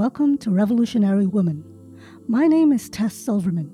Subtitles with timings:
[0.00, 1.62] welcome to Revolutionary Woman.
[2.26, 3.70] My name is Tess Silverman.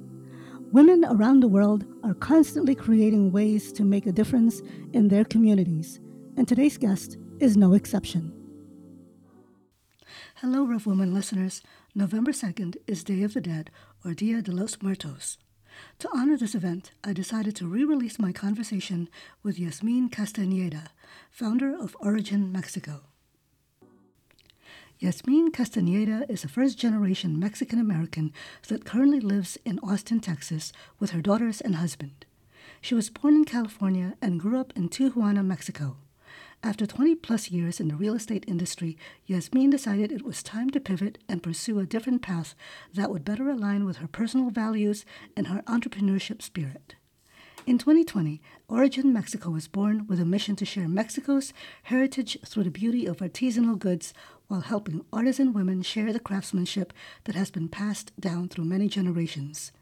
[0.72, 4.60] Women around the world are constantly creating ways to make a difference
[4.92, 6.00] in their communities,
[6.36, 8.32] and today's guest is no exception.
[10.34, 11.62] Hello, Rev Woman listeners.
[11.94, 13.70] November 2nd is Day of the Dead,
[14.04, 15.38] or Dia de los Muertos.
[16.00, 19.08] To honor this event, I decided to re release my conversation
[19.44, 20.88] with Yazmin Castañeda,
[21.30, 23.02] founder of Origin Mexico.
[24.98, 28.32] Yazmin Castañeda is a first generation Mexican American
[28.68, 32.24] that currently lives in Austin, Texas, with her daughters and husband.
[32.80, 35.98] She was born in California and grew up in Tijuana, Mexico.
[36.62, 38.96] After 20 plus years in the real estate industry,
[39.28, 42.54] Yazmin decided it was time to pivot and pursue a different path
[42.94, 45.04] that would better align with her personal values
[45.36, 46.94] and her entrepreneurship spirit.
[47.66, 51.52] In 2020, Origin Mexico was born with a mission to share Mexico's
[51.82, 54.14] heritage through the beauty of artisanal goods
[54.48, 56.92] while helping artisan women share the craftsmanship
[57.24, 59.72] that has been passed down through many generations.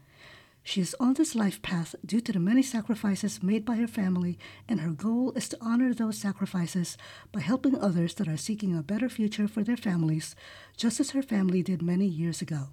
[0.67, 4.39] She is on this life path due to the many sacrifices made by her family,
[4.67, 6.97] and her goal is to honor those sacrifices
[7.31, 10.35] by helping others that are seeking a better future for their families,
[10.75, 12.69] just as her family did many years ago.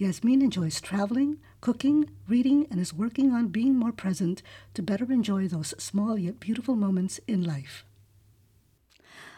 [0.00, 4.42] Yazmin enjoys traveling, cooking, reading, and is working on being more present
[4.74, 7.84] to better enjoy those small yet beautiful moments in life.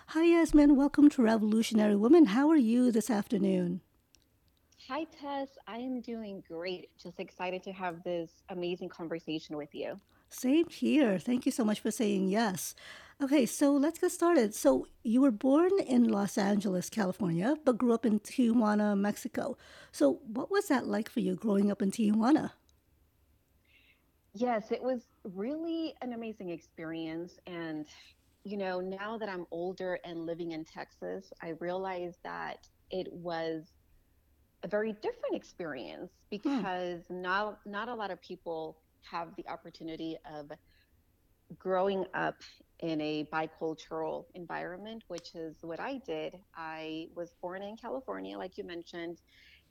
[0.08, 0.76] Hi, Yazmin.
[0.76, 2.26] Welcome to Revolutionary Woman.
[2.26, 3.80] How are you this afternoon?
[4.86, 5.48] Hi, Tess.
[5.66, 6.90] I am doing great.
[7.02, 9.98] Just excited to have this amazing conversation with you.
[10.28, 11.18] Same here.
[11.18, 12.74] Thank you so much for saying yes.
[13.22, 14.54] Okay, so let's get started.
[14.54, 19.56] So, you were born in Los Angeles, California, but grew up in Tijuana, Mexico.
[19.90, 22.50] So, what was that like for you growing up in Tijuana?
[24.34, 27.38] Yes, it was really an amazing experience.
[27.46, 27.86] And,
[28.44, 32.58] you know, now that I'm older and living in Texas, I realize that
[32.90, 33.72] it was
[34.64, 36.12] a very different experience
[36.44, 36.62] Hmm.
[36.62, 38.78] because not not a lot of people
[39.10, 40.50] have the opportunity of
[41.58, 42.36] growing up
[42.80, 46.36] in a bicultural environment, which is what I did.
[46.54, 49.20] I was born in California, like you mentioned,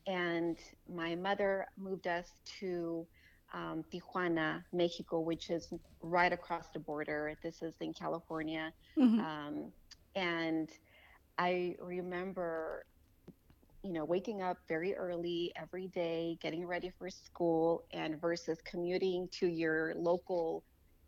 [0.07, 0.57] and
[0.87, 2.27] my mother moved us
[2.59, 3.07] to
[3.53, 5.71] um, Tijuana, Mexico, which is
[6.01, 7.35] right across the border.
[7.43, 8.71] This is in California.
[8.97, 9.71] hmm Um,
[10.15, 10.69] and
[11.37, 12.85] I remember
[13.83, 19.27] you know, waking up very early every day, getting ready for school, and versus commuting
[19.39, 20.63] to your local,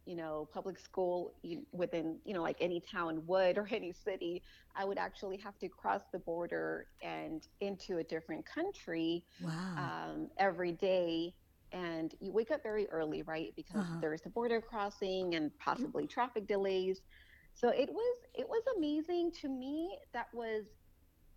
[0.05, 1.33] you know, public school
[1.71, 4.41] within, you know, like any town would or any city,
[4.75, 9.93] I would actually have to cross the border and into a different country Wow.
[10.03, 11.33] um, every day.
[11.71, 13.53] And you wake up very early, right?
[13.55, 14.01] Because Uh-huh.
[14.01, 17.01] there's the border crossing and possibly traffic delays.
[17.53, 19.97] So it was it was amazing to me.
[20.13, 20.65] That was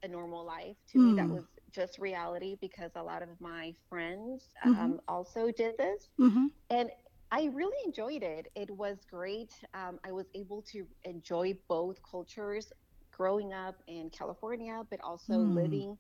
[0.02, 0.76] a normal life.
[0.90, 1.30] To me, that Mm.
[1.30, 4.90] was just reality because a lot of my friends Mm-hmm.
[4.90, 6.08] um, also did this.
[6.20, 6.46] Mm-hmm.
[6.70, 6.90] And
[7.30, 8.48] I really enjoyed it.
[8.54, 9.52] It was great.
[9.74, 12.72] Um, I was able to enjoy both cultures
[13.12, 15.54] growing up in California, but also Mm.
[15.54, 15.96] living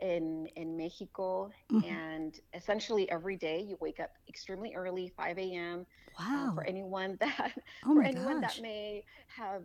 [0.00, 1.50] in in Mexico.
[1.72, 1.90] Mm-hmm.
[1.90, 5.86] And essentially every day you wake up extremely early, 5 a.m.
[6.18, 7.52] Um, for anyone that
[7.84, 9.62] Oh for anyone that may have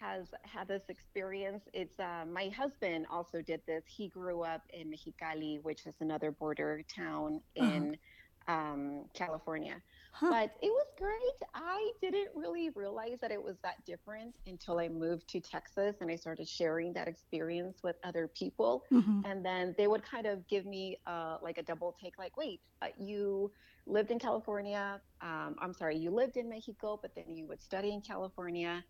[0.00, 1.62] has had this experience.
[1.72, 3.84] It's uh, my husband also did this.
[3.86, 7.70] He grew up in Mexicali, which is another border town Uh-huh.
[7.70, 7.96] in
[8.48, 9.80] um, California.
[10.12, 10.28] Huh.
[10.30, 11.48] But it was great.
[11.54, 16.10] I didn't really realize that it was that different until I moved to Texas and
[16.10, 18.84] I started sharing that experience with other people.
[18.92, 19.20] Mm-hmm.
[19.24, 22.60] And then they would kind of give me uh, like a double take, like, wait,
[22.82, 23.50] uh, you
[23.86, 25.00] lived in California.
[25.22, 28.84] Um, I'm sorry, you lived in Mexico, but then you would study in California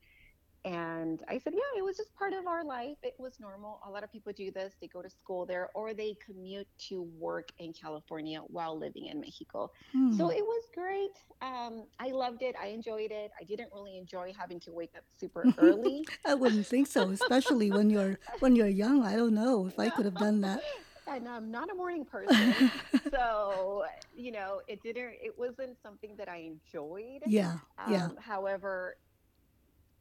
[0.65, 2.97] and I said, yeah, it was just part of our life.
[3.03, 3.81] It was normal.
[3.87, 4.75] A lot of people do this.
[4.81, 9.21] They go to school there or they commute to work in California while living in
[9.21, 9.71] Mexico.
[10.11, 10.37] So Hmm.
[10.37, 11.11] it was great.
[11.41, 12.55] Um, I loved it.
[12.63, 13.33] I enjoyed it.
[13.41, 16.05] I didn't really enjoy having to wake up super early.
[16.25, 19.05] I wouldn't think so, especially when you're when you're young.
[19.05, 20.61] I don't know if I could have done that.
[21.09, 22.55] and I'm not a morning person.
[23.13, 23.85] So,
[24.15, 27.21] you know, it didn't, it wasn't something that I enjoyed.
[27.27, 27.59] Yeah,
[27.91, 28.07] yeah.
[28.07, 28.97] Um, however,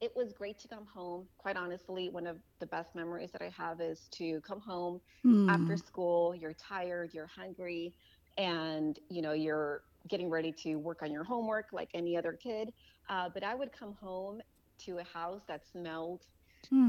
[0.01, 1.29] it was great to come home.
[1.37, 4.99] Quite honestly, one of the best memories that I have is to come home
[5.47, 5.77] after Hmm.
[5.77, 6.35] school.
[6.35, 7.95] You're tired, you're hungry,
[8.37, 12.73] and you know you're getting ready to work on your homework like any other kid.
[13.09, 14.41] Uh, but I would come home
[14.79, 16.25] to a house that smelled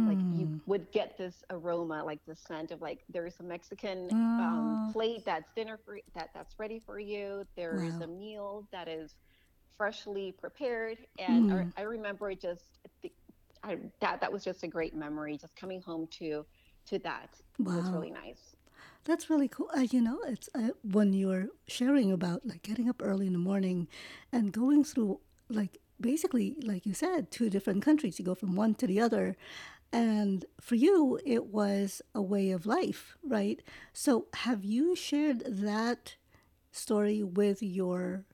[0.05, 0.59] like you Hmm.
[0.67, 5.23] would get this aroma, like the scent of like there's a Mexican um, Oh, plate
[5.25, 7.45] that's dinner for that that's ready for you.
[7.57, 9.15] There's a meal that is
[9.77, 11.69] freshly prepared, and I, Hmm.
[11.77, 12.65] I remember just
[13.03, 13.13] the,
[13.63, 15.37] I, that that was just a great memory.
[15.37, 16.45] Just coming home to
[16.87, 18.57] to that was really nice.
[19.05, 19.71] That's really cool.
[19.77, 23.39] Uh, you know, it's uh, when you're sharing about like getting up early in the
[23.39, 23.89] morning
[24.33, 28.19] and going through like basically, like you said, two different countries.
[28.19, 29.37] You go from one to the other.
[29.93, 33.61] And for you, it was a way of life, right?
[33.93, 36.17] So have you shared that
[36.71, 38.25] story with your,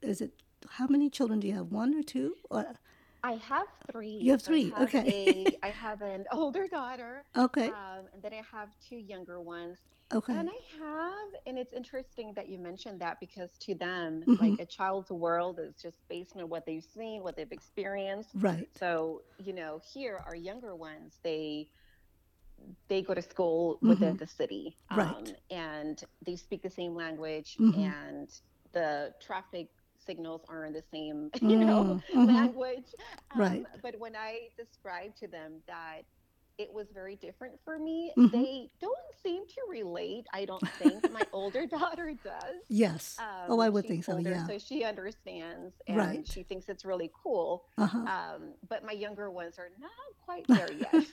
[0.00, 0.32] is it,
[0.70, 1.72] how many children do you have?
[1.72, 2.34] One or two?
[2.50, 2.66] Or
[3.22, 4.18] I have three.
[4.20, 4.70] you have So I three.
[4.70, 5.04] have Okay.
[5.06, 7.68] a I have an older daughter, okay.
[7.68, 9.78] um, and then I have two younger ones.
[10.14, 10.32] Okay.
[10.34, 14.54] And I have, and it's interesting that you mentioned that because to them, hmm like
[14.58, 18.30] a child's world is just based on what they've seen, what they've experienced.
[18.34, 18.68] Right.
[18.78, 21.68] So, you know, here our younger ones, they
[22.88, 25.36] they go to school hmm within the city, um, Right.
[25.50, 28.28] and they speak the same language, hmm and
[28.72, 29.68] the traffic
[30.04, 32.86] signals aren't the same, you know, mm hmm language.
[33.34, 33.66] Um, Right.
[33.82, 36.02] but when I describe to them that
[36.58, 40.26] it was very different for me, hmm they don't seem to relate.
[40.32, 42.62] I don't think my older daughter does.
[42.68, 43.16] Yes.
[43.48, 44.16] Oh, I Um, would she's think so.
[44.16, 44.46] older, Yeah.
[44.46, 46.30] so she understands and Right.
[46.30, 47.64] she thinks it's really cool.
[47.78, 47.98] Uh-huh.
[47.98, 49.90] Um, but my younger ones are not
[50.24, 51.06] quite there yet.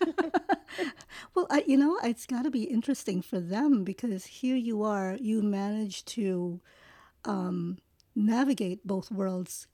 [1.33, 5.17] well, I, you know, it's got to be interesting for them because here you are,
[5.19, 6.59] you manage to
[7.25, 7.77] um,
[8.19, 9.67] navigate both worlds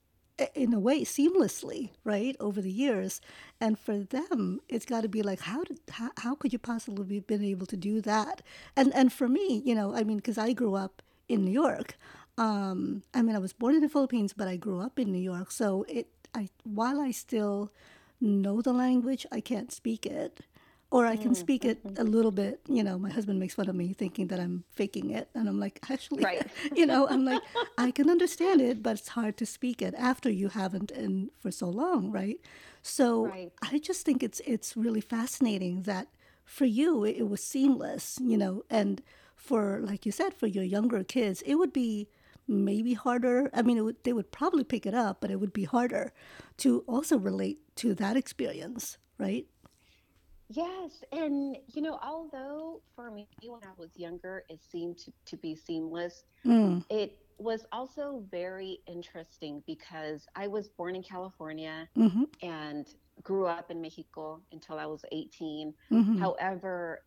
[0.54, 3.22] in a way seamlessly, right, over the years.
[3.62, 7.06] And for them, it's got to be like, how did, how, how could you possibly
[7.06, 8.42] be been able to do that?
[8.76, 11.98] And and for me, you know, I mean, because I grew up in New York.
[12.38, 15.22] Um, I mean, I was born in the Philippines, but I grew up in New
[15.22, 15.52] York.
[15.52, 17.72] So it, I, while I still
[18.20, 20.42] know the language, I can't speak it.
[20.96, 22.62] Or I can Mm, speak it a little bit.
[22.70, 25.30] You know, my husband makes fun of me thinking that I'm faking it.
[25.36, 26.48] And I'm like, actually, Right.
[26.76, 27.44] you know, I'm like,
[27.78, 31.52] I can understand it, but it's hard to speak it after you haven't in for
[31.52, 32.40] so long, right?
[32.82, 33.52] So Right.
[33.62, 36.08] I just think it's it's really fascinating that
[36.46, 39.02] for you it, it was seamless, you know, and
[39.36, 42.08] for like you said, for your younger kids, it would be
[42.48, 43.50] maybe harder.
[43.54, 46.14] I mean, it would, they would probably pick it up, but it would be harder
[46.58, 49.48] to also relate to that experience, right?
[50.50, 55.38] Yes, and you know, although for me when I was younger, it seemed to, to
[55.38, 62.24] be seamless, Mm, it was also very interesting because I was born in California mm-hmm,
[62.42, 62.86] and
[63.24, 65.74] grew up in Mexico until I was 18.
[65.92, 67.02] mm-hmm, However,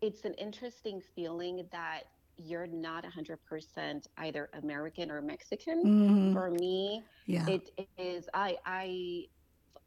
[0.00, 2.02] it's an interesting feeling that
[2.36, 5.86] you're not 100% either American or Mexican.
[5.86, 6.32] mm-hmm.
[6.32, 7.50] For me, Yeah.
[7.50, 9.24] it is I I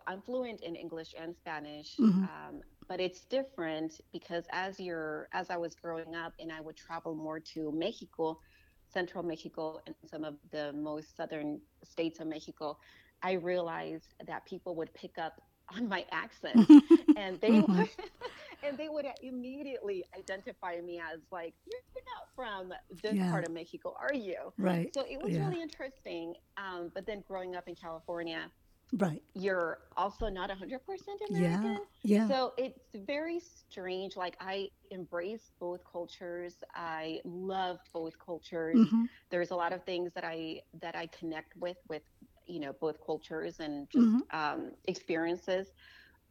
[0.07, 5.49] I'm fluent in English and Spanish, Mm-hmm, um, but it's different because as you're as
[5.49, 8.39] I was growing up and I would travel more to Mexico,
[8.87, 12.77] central Mexico, and some of the most southern states of Mexico,
[13.21, 15.33] I realized that people would pick up
[15.75, 16.69] on my accent
[17.15, 17.75] and they mm-hmm.
[17.75, 17.89] would
[18.63, 21.79] and they would immediately identify me as like you're
[22.15, 22.73] not from
[23.03, 23.29] this Yeah.
[23.29, 24.53] part of Mexico, are you?
[24.57, 24.93] Right.
[24.93, 25.39] So it was Yeah.
[25.39, 26.35] really interesting.
[26.57, 28.51] Um, but then growing up in California,
[28.93, 29.21] Right.
[29.33, 31.29] you're also not 100% Yeah.
[31.29, 31.85] American.
[32.03, 32.29] Yeah.
[32.29, 34.15] So it's very strange.
[34.15, 36.55] Like I embrace both cultures.
[36.75, 38.81] I love both cultures.
[38.81, 39.05] Mm-hmm.
[39.29, 42.03] There's a lot of things that I that I connect with with
[42.47, 44.19] you know both cultures and just Mm-hmm.
[44.33, 45.71] um, experiences.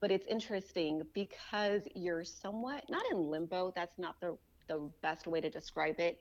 [0.00, 3.72] But it's interesting because you're somewhat not in limbo.
[3.74, 4.36] That's not the
[4.68, 6.18] the best way to describe it.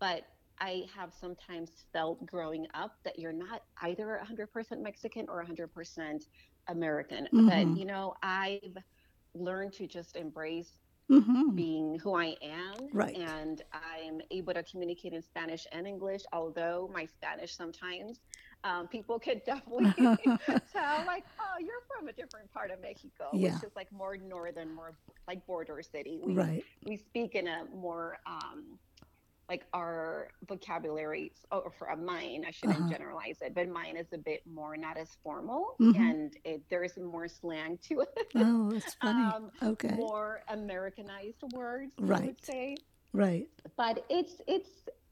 [0.00, 0.22] But
[0.60, 6.24] I have sometimes felt growing up that you're not either 100% Mexican or 100%
[6.68, 7.28] American.
[7.46, 7.76] But, Mm-hmm.
[7.76, 8.76] you know, I've
[9.34, 11.48] learned to just embrace Mm-hmm.
[11.54, 13.18] being who I am, Right.
[13.18, 18.20] and I'm able to communicate in Spanish and English, although my Spanish sometimes
[18.64, 20.12] um, people could definitely
[20.70, 23.38] tell, like, oh, you're from a different part of Mexico, Yeah.
[23.38, 26.18] which is like more northern, more like border city.
[26.22, 26.64] We Right.
[26.82, 28.78] we speak in a more um,
[29.48, 32.88] like our vocabulary or for a mine i shouldn't Uh-huh.
[32.90, 35.96] generalize it but mine is a bit more not as formal Mhm.
[35.96, 39.22] and it, there's more slang to it Oh, it's funny.
[39.34, 39.94] um, Okay.
[39.96, 42.26] more americanized words i Right.
[42.26, 42.76] would say
[43.12, 43.48] Right.
[43.76, 44.70] but it's it's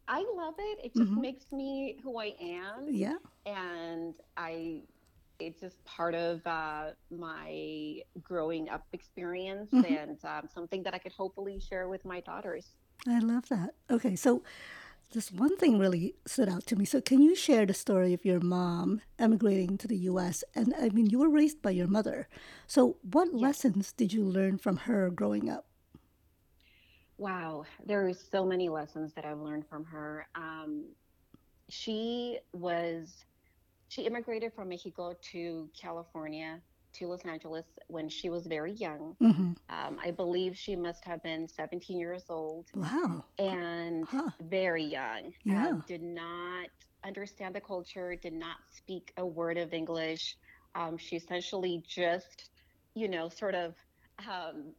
[0.08, 1.20] i love it it just Mhm.
[1.20, 3.16] makes me who i am Yeah.
[3.46, 4.82] and i
[5.38, 9.84] it's just part of uh, my growing up experience Mhm.
[9.84, 12.76] and um, something that i could hopefully share with my daughters
[13.08, 13.74] I love that.
[13.90, 14.42] Okay, so
[15.12, 16.84] this one thing really stood out to me.
[16.84, 20.42] So, can you share the story of your mom emigrating to the US?
[20.54, 22.28] And I mean, you were raised by your mother.
[22.66, 25.66] So, what lessons did you learn from her growing up?
[27.18, 30.26] Wow, there are so many lessons that I've learned from her.
[30.34, 30.84] Um,
[31.70, 33.24] she was,
[33.88, 36.60] she immigrated from Mexico to California
[36.98, 39.16] to Los Angeles when she was very young.
[39.22, 39.52] Mm-hmm.
[39.70, 43.24] Um, I believe she must have been 17 years old Wow.
[43.38, 44.30] and Huh.
[44.40, 45.32] very young.
[45.44, 45.66] Yeah.
[45.68, 46.68] Um, did not
[47.04, 50.36] understand the culture, did not speak a word of English.
[50.74, 52.50] Um, she essentially just,
[52.94, 53.74] you know, sort of
[54.28, 54.74] um,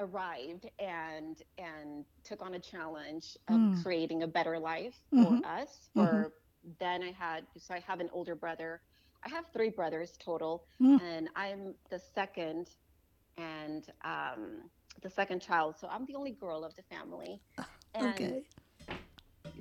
[0.00, 3.82] arrived and and took on a challenge of Mm.
[3.82, 5.40] creating a better life Mhm.
[5.40, 5.90] for us.
[5.94, 6.32] For
[6.80, 8.82] then I had so I have an older brother.
[9.24, 11.00] I have three brothers total, Mm.
[11.00, 12.68] and I'm the second
[13.36, 14.70] and um,
[15.02, 15.76] the second child.
[15.78, 17.40] So I'm the only girl of the family.
[17.94, 18.44] And Okay.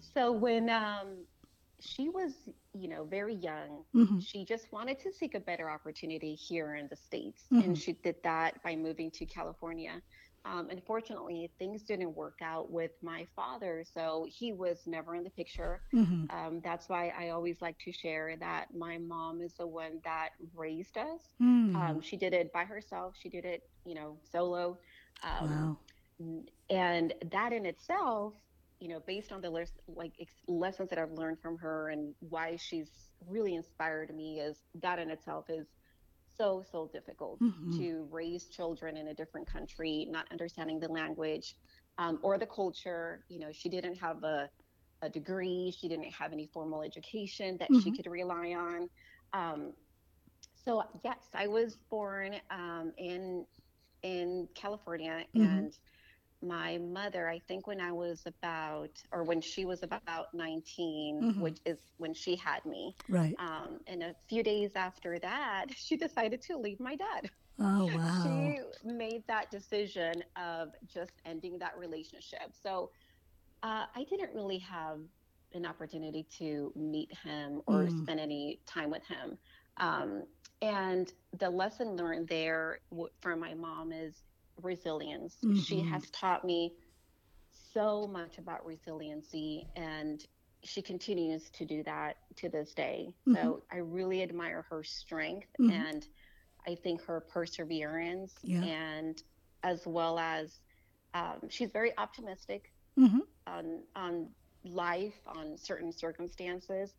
[0.01, 1.25] so when um,
[1.79, 4.19] she was, you know, very young, Mm-hmm.
[4.19, 7.51] she just wanted to seek a better opportunity here in the States.
[7.51, 7.63] Mhm.
[7.63, 10.01] And she did that by moving to California.
[10.49, 13.83] Um, unfortunately, things didn't work out with my father.
[13.93, 15.81] So he was never in the picture.
[15.93, 16.35] Mm-hmm.
[16.35, 20.29] Um, that's why I always like to share that my mom is the one that
[20.55, 21.21] raised us.
[21.41, 21.75] Mm.
[21.75, 24.79] Um, she did it by herself, she did it, you know, solo.
[25.23, 25.77] Um,
[26.19, 26.43] wow.
[26.69, 28.33] And that in itself
[28.79, 32.13] you know based on the les- like ex- lessons that i've learned from her and
[32.29, 32.89] why she's
[33.27, 35.67] really inspired me is that in itself is
[36.39, 37.89] so so difficult Mhm.
[37.89, 41.55] to raise children in a different country not understanding the language
[41.97, 44.49] um, or the culture you know she didn't have a,
[45.01, 47.97] a degree she didn't have any formal education that she Mhm.
[47.97, 48.87] could rely on
[49.33, 49.73] um,
[50.55, 53.45] so yes i was born um, in
[54.03, 55.69] in california Mhm.
[55.69, 55.73] and
[56.41, 61.35] my mother, I think when I was about, or when she was about 19, Mhm.
[61.35, 62.95] which is when she had me.
[63.07, 63.39] Right.
[63.39, 67.29] Um, and a few days after that, she decided to leave my dad.
[67.59, 68.55] Oh wow.
[68.55, 72.53] She made that decision of just ending that relationship.
[72.53, 72.91] So
[73.63, 74.99] uh, I didn't really have
[75.53, 77.89] an opportunity to meet him or Mm.
[77.89, 79.37] spend any time with him.
[79.77, 80.23] Um,
[80.61, 84.28] and the lesson learned there w- from my mom is
[84.63, 85.47] resilience.
[85.53, 85.83] She Mhm.
[85.83, 86.75] has taught me
[87.51, 90.23] so much about resiliency and
[90.63, 93.13] she continues to do that to this day.
[93.25, 93.53] Mhm.
[93.53, 95.85] So I really admire her strength Mhm.
[95.85, 96.05] and
[96.67, 98.63] I think her perseverance Yeah.
[98.63, 99.21] and
[99.63, 100.59] as well as
[101.13, 102.65] um, she's very optimistic
[102.99, 103.19] Mm-hmm.
[103.47, 104.29] on on
[104.63, 106.93] life, on certain circumstances.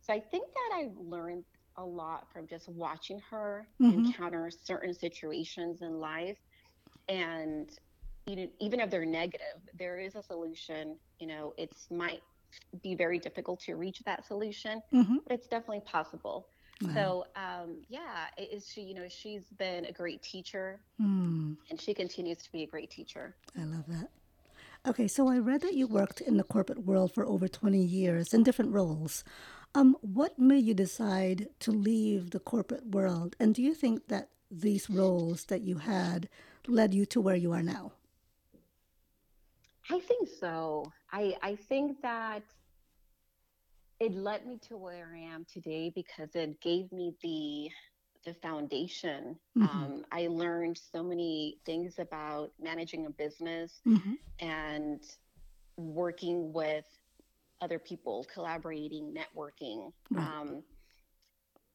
[0.00, 1.44] So I think that I've learned
[1.76, 4.12] a lot from just watching her Mhm.
[4.12, 6.38] encounter certain situations in life,
[7.08, 7.70] and
[8.26, 10.96] you know, even if they're negative, there is a solution.
[11.18, 12.22] You know, it's might
[12.82, 15.16] be very difficult to reach that solution, Mm-hmm.
[15.26, 16.46] but it's definitely possible.
[16.82, 16.90] Wow.
[16.94, 18.82] So um, yeah, it is she.
[18.82, 22.90] You know, she's been a great teacher, Mm, and she continues to be a great
[22.90, 23.34] teacher.
[23.58, 24.08] I love that.
[24.84, 28.34] Okay, so I read that you worked in the corporate world for over 20 years
[28.34, 29.22] in different roles.
[29.76, 33.36] Um, what made you decide to leave the corporate world?
[33.38, 36.28] And do you think that these roles that you had
[36.68, 37.92] led you to where you are now?
[39.90, 40.90] I think so.
[41.12, 42.42] I I think that
[44.00, 47.70] it led me to where I am today because it gave me the
[48.24, 49.36] the foundation.
[49.56, 49.68] Mhm.
[49.68, 54.14] Um, I learned so many things about managing a business Mm-hmm.
[54.38, 55.00] and
[55.76, 56.84] working with
[57.60, 59.92] other people, collaborating, networking.
[60.10, 60.24] Right.
[60.26, 60.62] Um,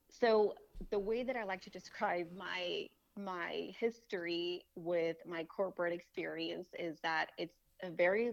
[0.10, 0.56] so
[0.90, 7.00] the way that I like to describe my my history with my corporate experience is
[7.04, 8.32] that it's a very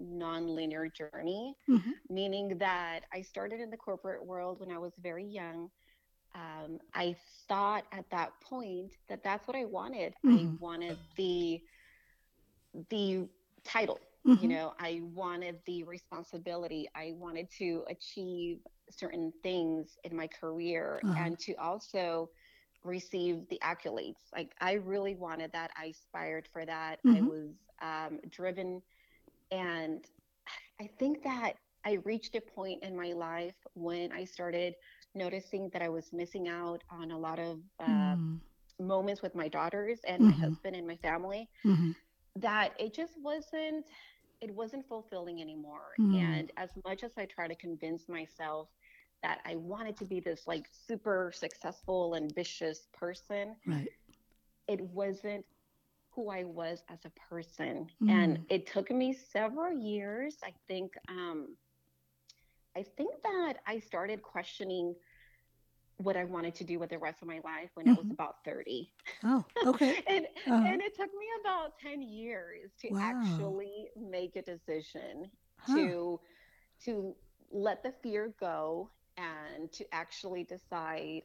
[0.00, 1.92] non-linear journey Mm-hmm.
[2.08, 5.68] meaning that I started in the corporate world when I was very young.
[6.34, 7.16] Um, I
[7.48, 10.14] thought at that point that that's what I wanted.
[10.28, 10.58] I Mhm.
[10.58, 11.60] wanted the
[12.90, 13.28] the
[13.64, 14.00] title.
[14.24, 14.38] Mhm.
[14.38, 16.88] You know, I wanted the responsibility.
[16.94, 18.58] I wanted to achieve
[18.90, 21.26] certain things in my career Uh-huh.
[21.26, 22.30] and to also
[22.84, 24.20] receive the accolades.
[24.34, 25.70] Like I really wanted that.
[25.76, 27.00] I aspired for that.
[27.08, 27.30] I Mhm.
[27.30, 27.50] was
[27.82, 28.82] um, driven,
[29.50, 30.04] and
[30.80, 34.74] I think that I reached a point in my life when I started
[35.14, 38.40] noticing that I was missing out on a lot of uh, Mm,
[38.80, 40.34] moments with my daughters and my Mhm.
[40.34, 41.94] husband and my family mhm.
[42.36, 43.86] that it just wasn't
[44.40, 46.42] it wasn't fulfilling anymore Mm.
[46.42, 48.68] and as much as i try to convince myself
[49.22, 53.90] that i wanted to be this like super successful ambitious person Right.
[54.68, 55.44] it wasn't
[56.10, 58.08] who i was as a person Mm.
[58.08, 61.56] and it took me several years i think um
[62.76, 64.94] i think that i started questioning
[65.98, 68.10] what i wanted to do with the rest of my life when i was Mhm.
[68.10, 68.92] about 30
[69.24, 69.96] Oh, okay.
[70.08, 70.72] and Uh-huh.
[70.72, 73.00] and it took me about 10 years to Wow.
[73.00, 75.88] actually make a decision Huh.
[75.88, 76.20] to
[76.84, 77.14] to
[77.52, 81.22] let the fear go and to actually decide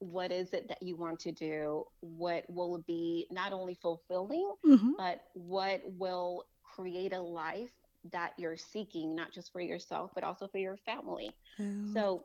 [0.00, 1.84] what is it that you want to do?
[2.00, 4.92] What will be not only fulfilling, Mm-hmm.
[4.96, 7.72] but what will create a life
[8.12, 11.36] that you're seeking, not just for yourself, but also for your family.
[11.60, 11.64] Oh.
[11.94, 12.24] So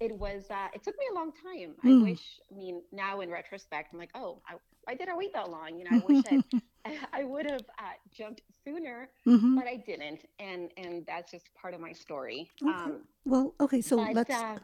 [0.00, 1.76] it was, uh, it took me a long time.
[1.84, 2.02] I Mm.
[2.02, 4.54] wish, I mean, now in retrospect, I'm like, oh, I,
[4.88, 5.78] I wait that long?
[5.78, 9.56] You know, I wish I, I would have uh, jumped sooner, mm-hmm.
[9.56, 10.24] but I didn't.
[10.38, 12.50] And, and that's just part of my story.
[12.62, 12.72] Okay.
[12.72, 14.58] Um, Well, okay, so but, let's uh,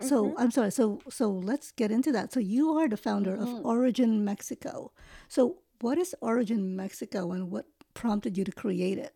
[0.00, 2.32] so mhm, I'm sorry, so so let's get into that.
[2.32, 3.64] So you are the founder of mhm.
[3.64, 4.92] Origin Mexico.
[5.28, 9.14] So what is Origin Mexico and what prompted you to create it?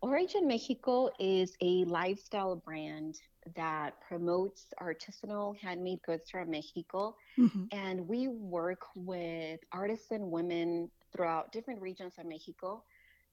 [0.00, 3.18] Origin Mexico is a lifestyle brand
[3.56, 7.14] that promotes artisanal handmade goods from Mexico.
[7.38, 7.64] Mm-hmm.
[7.72, 12.82] And we work with artisan women throughout different regions of Mexico.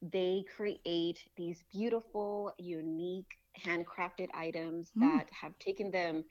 [0.02, 5.00] They create these beautiful, unique, handcrafted items Mm.
[5.02, 6.24] that have taken them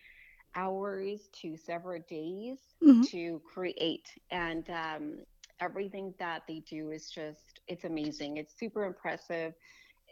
[0.55, 3.05] hours to several days Mm-hmm.
[3.11, 4.09] to create.
[4.31, 5.17] And um,
[5.61, 8.37] everything that they do is just, it's amazing.
[8.37, 9.55] It's super impressive.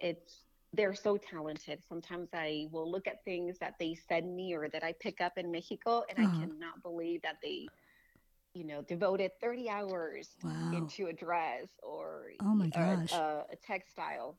[0.01, 1.83] It's, they're so talented.
[1.89, 5.35] Sometimes I will look at things that they send me or that I pick up
[5.37, 6.39] in Mexico, and I Uh-huh.
[6.39, 7.71] cannot believe that they,
[8.55, 10.53] you know, devoted 30 hours Wow.
[10.73, 13.13] into a dress or Oh my a, gosh.
[13.13, 14.39] a, a textile.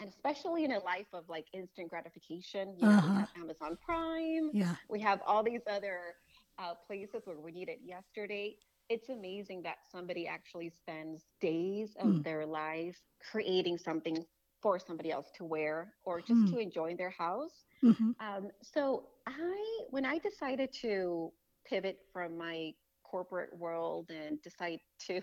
[0.00, 3.12] And especially in a life of like instant gratification, you know, we Uh-huh.
[3.12, 4.76] have Amazon Prime, Yeah.
[4.88, 6.16] we have all these other
[6.58, 8.56] uh, places where we need it yesterday.
[8.88, 12.24] It's amazing that somebody actually spends days of Mm.
[12.24, 12.96] their life
[13.30, 14.24] creating something
[14.64, 16.54] for somebody else to wear or just Hmm.
[16.54, 17.66] to enjoy in their house.
[17.84, 18.12] Mm-hmm.
[18.20, 21.32] Um, so I, when I decided to
[21.66, 22.72] pivot from my
[23.04, 25.22] corporate world and decide to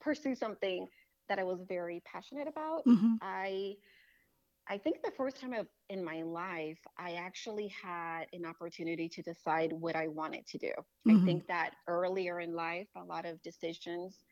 [0.00, 0.88] pursue something
[1.28, 3.16] that I was very passionate about, Mm-hmm.
[3.22, 3.76] I
[4.68, 9.22] I think the first time of, in my life, I actually had an opportunity to
[9.22, 10.72] decide what I wanted to do.
[11.08, 11.36] I Mm-hmm.
[11.36, 14.24] think that earlier in life, a lot of decisions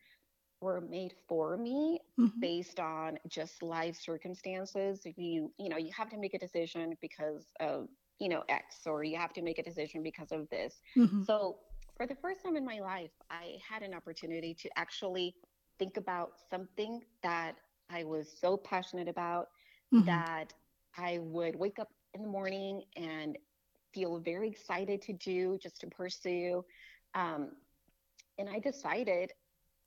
[0.64, 2.42] were made for me Mm-hmm.
[2.42, 5.06] based on just life circumstances.
[5.16, 7.88] You, you know, you have to make a decision because of,
[8.20, 10.80] you know, X, or you have to make a decision because of this.
[10.96, 11.22] Mm-hmm.
[11.26, 11.56] So,
[11.96, 15.34] for the first time in my life, I had an opportunity to actually
[15.78, 17.56] think about something that
[17.90, 19.48] I was so passionate about
[19.94, 20.20] Mm-hmm.
[20.20, 20.52] that
[20.96, 23.38] I would wake up in the morning and
[23.94, 26.64] feel very excited to do, just to pursue.
[27.14, 27.52] Um,
[28.38, 29.32] and I decided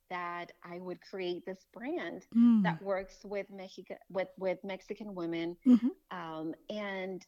[0.09, 2.63] that I would create this brand Mm.
[2.63, 6.17] that works with Mexico with with Mexican women Mm-hmm.
[6.17, 7.25] um, and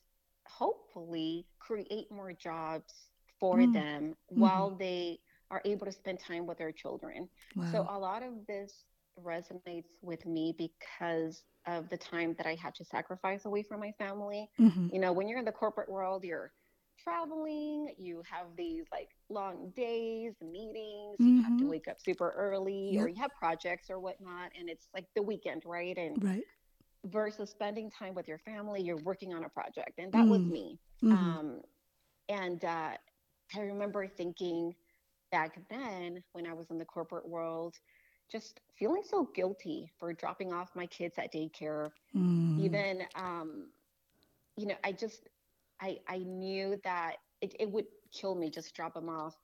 [0.47, 2.93] hopefully create more jobs
[3.39, 3.73] for Mm.
[3.73, 5.19] them while they
[5.51, 7.29] are able to spend time with their children.
[7.71, 8.85] So a lot of this
[9.19, 13.91] resonates with me because of the time that I had to sacrifice away from my
[13.97, 14.49] family.
[14.59, 14.87] Mm-hmm.
[14.93, 16.51] You know, when you're in the corporate world, you're
[17.03, 21.69] traveling, you have these like long days, meetings, you have to Mhm.
[21.69, 25.63] wake up super early, or you have projects or whatnot, and it's like the weekend,
[25.65, 25.97] right?
[25.97, 26.43] And Right.
[27.05, 29.99] versus spending time with your family, you're working on a project.
[29.99, 30.51] And that was Mm.
[30.51, 30.77] me.
[31.03, 31.37] Mm-hmm.
[31.39, 31.61] Um,
[32.27, 32.91] and uh,
[33.55, 34.75] I remember thinking
[35.31, 37.75] back then when I was in the corporate world,
[38.31, 41.89] just feeling so guilty for dropping off my kids at daycare.
[42.15, 42.59] Mm.
[42.63, 43.69] Even, um,
[44.57, 45.29] you know, I just,
[45.81, 49.35] I, I knew that it, it would kill me just drop them off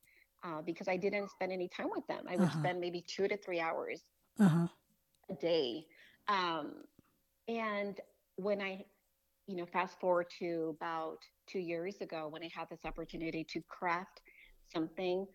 [0.43, 2.26] uh, because I didn't spend any time with them.
[2.30, 2.60] I would Uh-huh.
[2.60, 4.04] spend maybe two to three hours
[4.39, 4.67] Uh-huh.
[5.30, 5.86] a day.
[6.28, 6.84] Um,
[7.48, 8.00] and
[8.38, 8.86] when I,
[9.48, 11.17] you know, fast forward to about
[11.48, 14.21] two years ago when I had this opportunity to craft
[14.74, 15.26] something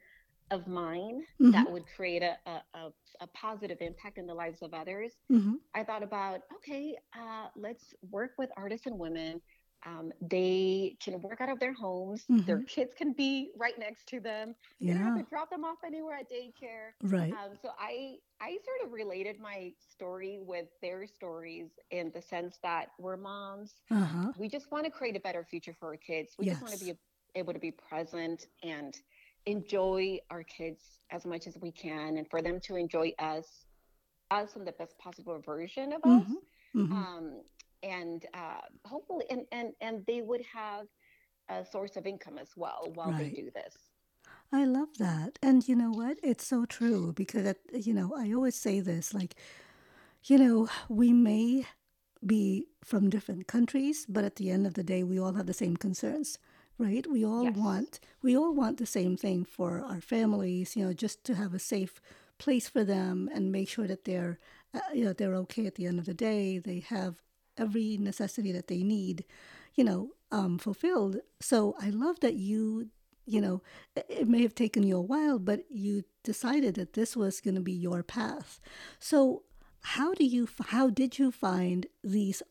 [0.50, 1.52] of mine Mhm.
[1.52, 5.54] that would create a, a, a, positive impact in the lives of others, Mm-hmm.
[5.74, 9.40] I thought about, okay, uh, let's work with artisan women.
[9.86, 12.26] Um, they can work out of their homes.
[12.28, 12.68] Their Mhm.
[12.68, 14.54] kids can be right next to them.
[14.78, 15.22] They don't have Yeah.
[15.22, 16.92] to drop them off anywhere at daycare.
[17.02, 17.32] Right.
[17.32, 22.58] Um, so I I sort of related my story with their stories in the sense
[22.62, 23.82] that we're moms.
[23.90, 24.32] Uh-huh.
[24.38, 26.36] We just want to create a better future for our kids.
[26.38, 26.98] We just want to be
[27.34, 28.98] able to be present and
[29.46, 33.66] enjoy our kids as much as we can, and for them to enjoy us,
[34.30, 36.22] us in the best possible version of us.
[36.22, 36.80] Mm-hmm.
[36.82, 36.92] Mm-hmm.
[36.92, 37.42] Um,
[37.82, 40.86] and uh, hopefully, and, and and they would have
[41.48, 43.76] a source of income as well while they do this.
[44.52, 45.38] I love that.
[45.42, 46.18] And you know what?
[46.22, 49.34] It's so true because, it, you know, I always say this like,
[50.24, 51.66] you know, we may
[52.26, 55.54] be from different countries, but at the end of the day, we all have the
[55.54, 56.38] same concerns,
[56.78, 57.06] right?
[57.06, 57.54] We all Yes.
[57.54, 61.54] want, we all want the same thing for our families, you know, just to have
[61.54, 62.00] a safe
[62.38, 64.38] place for them and make sure that they're,
[64.74, 66.58] uh, you know, they're okay at the end of the day.
[66.58, 67.22] They have
[67.60, 69.24] every necessity that they need,
[69.74, 71.18] you know, um, fulfilled.
[71.40, 72.90] So I love that you
[73.26, 73.62] you know,
[73.94, 77.60] it may have taken you a while, but you decided that this was going to
[77.60, 78.60] be your path.
[78.98, 79.44] So,
[79.82, 82.42] how do you how did you find these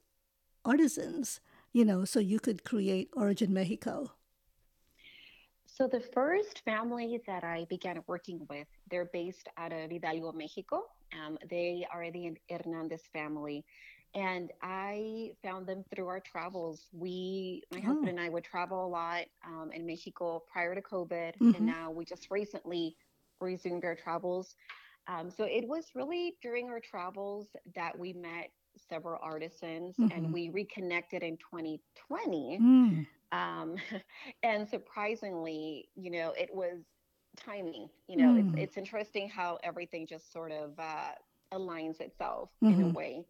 [0.63, 1.41] artisans,
[1.74, 4.12] you know, so you could create Origin Mexico?
[5.65, 10.84] So the first family that I began working with, they're based out of Hidalgo, Mexico.
[11.13, 13.63] Um, they are the Hernandez family.
[14.15, 16.88] And I found them through our travels.
[16.93, 18.12] We, my husband Oh.
[18.12, 21.65] and I, would travel a lot um, in Mexico prior to COVID, and Mm-hmm.
[21.65, 22.95] now we just recently
[23.39, 24.56] resumed our travels.
[25.08, 30.34] Um, so it was really during our travels that we met several artisans, and Mm-hmm.
[30.34, 32.62] we reconnected in 2020.
[32.62, 33.06] Mm.
[33.32, 33.76] Um,
[34.43, 36.84] and surprisingly, you know, it was
[37.38, 37.89] timing.
[38.08, 38.58] You know, it's Mm.
[38.58, 41.12] it's interesting how everything just sort of uh,
[41.54, 42.89] aligns itself in a Mm-hmm.
[42.89, 43.26] way.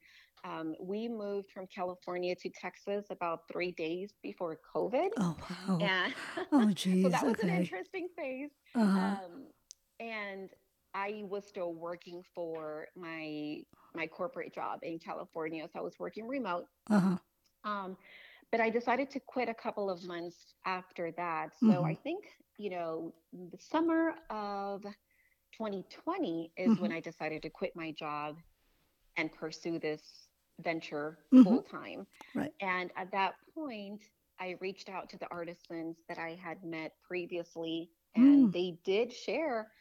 [0.45, 5.35] Um, we moved from California to Texas about three days before COVID, Oh
[5.67, 5.77] wow.
[5.81, 6.13] and
[6.51, 7.11] Oh so geez.
[7.11, 8.51] that was an interesting phase.
[8.75, 8.99] Uh-huh.
[8.99, 9.47] Um,
[9.99, 10.49] and
[10.93, 13.61] I was still working for my
[13.95, 16.65] my corporate job in California, so I was working remote.
[16.89, 17.17] Uh-huh.
[17.63, 17.97] Um,
[18.51, 21.49] but I decided to quit a couple of months after that.
[21.59, 21.85] So Mm-hmm.
[21.85, 22.25] I think,
[22.57, 24.81] you know, the summer of
[25.53, 26.81] 2020 is Mm-hmm.
[26.81, 28.37] when I decided to quit my job
[29.17, 30.28] and pursue this
[30.59, 31.43] venture Mm-hmm.
[31.43, 32.07] full time.
[32.33, 32.53] Right.
[32.61, 34.01] And at that point,
[34.39, 38.53] I reached out to the artisans that I had met previously, and Mm.
[38.53, 39.71] they did share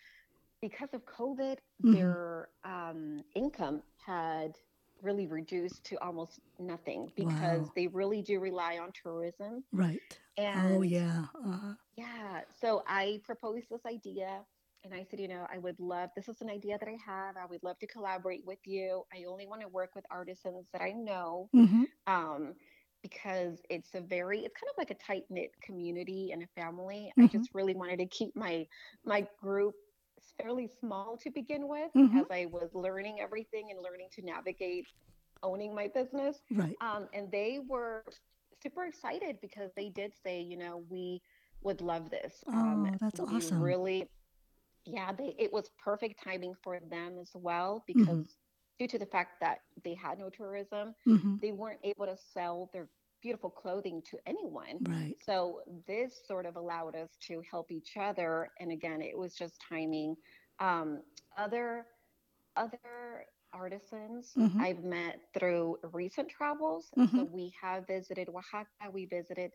[0.61, 2.13] because of COVID, Mm-hmm.
[2.13, 4.57] their um, income had
[5.03, 7.73] really reduced to almost nothing because Wow.
[7.75, 9.65] they really do rely on tourism.
[9.73, 10.21] Right.
[10.37, 11.27] And Oh yeah.
[11.35, 11.75] Uh-huh.
[11.97, 14.45] yeah, so I proposed this idea
[14.85, 17.37] and I said, you know, I would love, this is an idea that I have.
[17.37, 19.05] I would love to collaborate with you.
[19.13, 21.85] I only want to work with artisans that I know Mm-hmm.
[22.07, 22.55] um,
[23.03, 27.13] because it's a very, it's kind of like a tight knit community and a family.
[27.19, 27.39] I Mm-hmm.
[27.39, 28.67] just really wanted to keep my
[29.05, 29.75] my group
[30.41, 32.21] fairly small to begin with Mm-hmm.
[32.21, 34.87] as I was learning everything and learning to navigate
[35.43, 36.39] owning my business.
[36.51, 36.79] Right.
[36.81, 38.05] Um, and they were
[38.63, 41.23] super excited because they did say, you know, we
[41.63, 42.45] would love this.
[42.53, 43.59] Um, Oh, that's we awesome.
[43.59, 44.09] really,
[44.85, 48.23] yeah, they, it was perfect timing for them as well Mm-hmm.
[48.23, 48.37] because
[48.79, 51.37] due to the fact that they had no tourism, Mm-hmm.
[51.41, 52.89] they weren't able to sell their
[53.23, 54.81] beautiful clothing to anyone.
[54.81, 55.17] Right.
[55.25, 58.51] So this sort of allowed us to help each other.
[58.61, 60.17] And again, it was just timing.
[60.61, 61.03] Um,
[61.37, 61.87] other
[62.57, 64.61] other artisans Mm-hmm.
[64.61, 66.91] I've met through recent travels.
[66.99, 67.17] Mm-hmm.
[67.17, 68.91] So we have visited Oaxaca.
[68.93, 69.53] We visited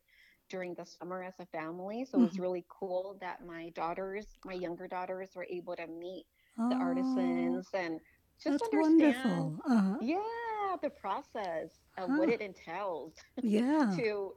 [0.54, 2.06] during the summer as a family.
[2.06, 2.38] So it Mm-hmm.
[2.38, 6.26] was really cool that my daughters, my younger daughters, were able to meet
[6.70, 8.02] the Oh, artisans and
[8.44, 9.62] just that's understand wonderful.
[9.68, 9.98] Uh-huh.
[10.00, 14.02] yeah the process of what it entails Yeah.
[14.02, 14.34] to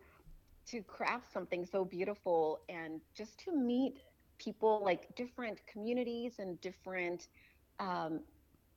[0.66, 3.94] to craft something so beautiful and just to meet
[4.38, 7.28] people like different communities and different
[7.78, 8.20] um,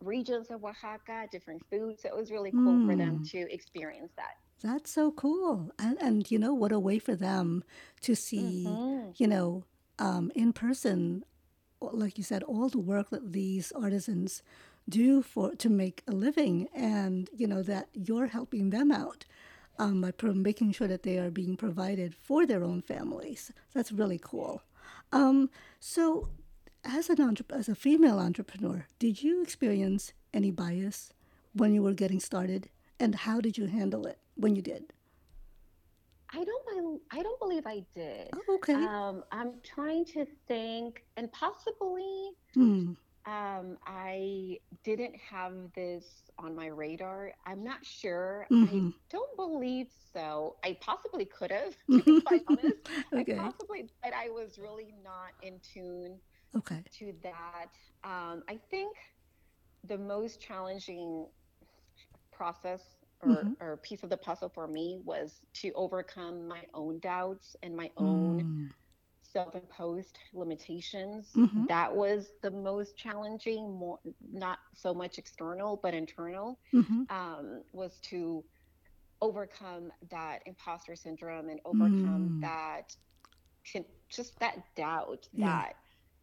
[0.02, 2.04] regions of Oaxaca, different foods.
[2.04, 3.32] So it was really cool for them Mm.
[3.32, 4.34] to experience that.
[4.62, 5.72] That's so cool.
[5.80, 7.64] And and you know what a way for them
[8.02, 9.64] to see, hmm you know,
[10.00, 11.24] um, in person,
[11.82, 14.42] o- like you said, all the work that these artisans
[14.88, 19.26] do for to make a living, and you know that you're helping them out
[19.78, 23.52] um, by pro- making sure that they are being provided for their own families.
[23.74, 24.62] That's really cool.
[25.12, 26.30] Um, so,
[26.84, 31.14] as an entre- as a female entrepreneur, did you experience any bias
[31.54, 32.70] when you were getting started,
[33.00, 34.94] and how did you handle it when you did?
[36.34, 38.36] I don't I don't believe I did.
[38.36, 38.76] Oh, okay.
[38.76, 42.94] Um, I'm trying to think, and possibly Hmm.
[43.26, 46.06] um, I didn't have this
[46.40, 47.34] on my radar.
[47.46, 48.48] I'm not sure.
[48.52, 48.90] I Mm-hmm.
[49.10, 50.58] don't believe so.
[50.64, 52.78] I possibly could have, to be quite honest.
[53.18, 53.38] I okay.
[53.38, 56.20] possibly, but I was really not in tune
[56.56, 56.84] Okay.
[57.00, 57.74] to that.
[58.04, 58.96] Um, I think
[59.84, 61.28] the most challenging
[62.32, 62.82] process
[63.22, 63.54] or, Mm-hmm.
[63.60, 67.92] or piece of the puzzle for me was to overcome my own doubts and my
[67.98, 68.70] own Mm.
[69.24, 71.38] self-imposed limitations.
[71.38, 71.66] Mm-hmm.
[71.68, 74.00] That was the most challenging, more
[74.32, 76.60] not so much external but internal.
[76.74, 77.04] Mm-hmm.
[77.10, 78.44] Um, was to
[79.22, 82.42] overcome that imposter syndrome and overcome Mm.
[82.42, 82.96] that
[84.10, 85.46] just that doubt Yeah.
[85.46, 85.74] that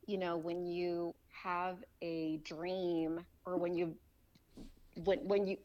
[0.06, 3.96] you know when you have a dream or when you
[5.04, 5.56] when when you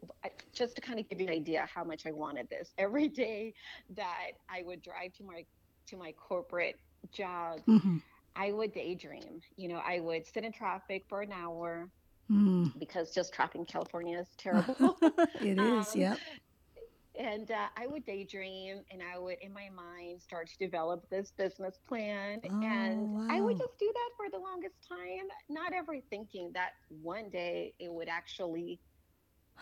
[0.53, 3.53] just to kind of give you an idea how much I wanted this every day
[3.95, 5.43] that I would drive to my
[5.87, 6.75] to my corporate
[7.13, 7.97] job Mm-hmm.
[8.35, 11.89] I would daydream you know I would sit in traffic for an hour
[12.31, 12.71] Mm.
[12.79, 14.97] because just traffic in California is terrible
[15.41, 15.93] it is.
[15.93, 16.17] um, Yep.
[17.19, 21.33] and uh, I would daydream and I would, in my mind, start to develop this
[21.37, 22.39] business plan.
[22.49, 26.69] Oh, And I would just do that for the longest time, not ever thinking that
[26.89, 28.79] one day it would actually,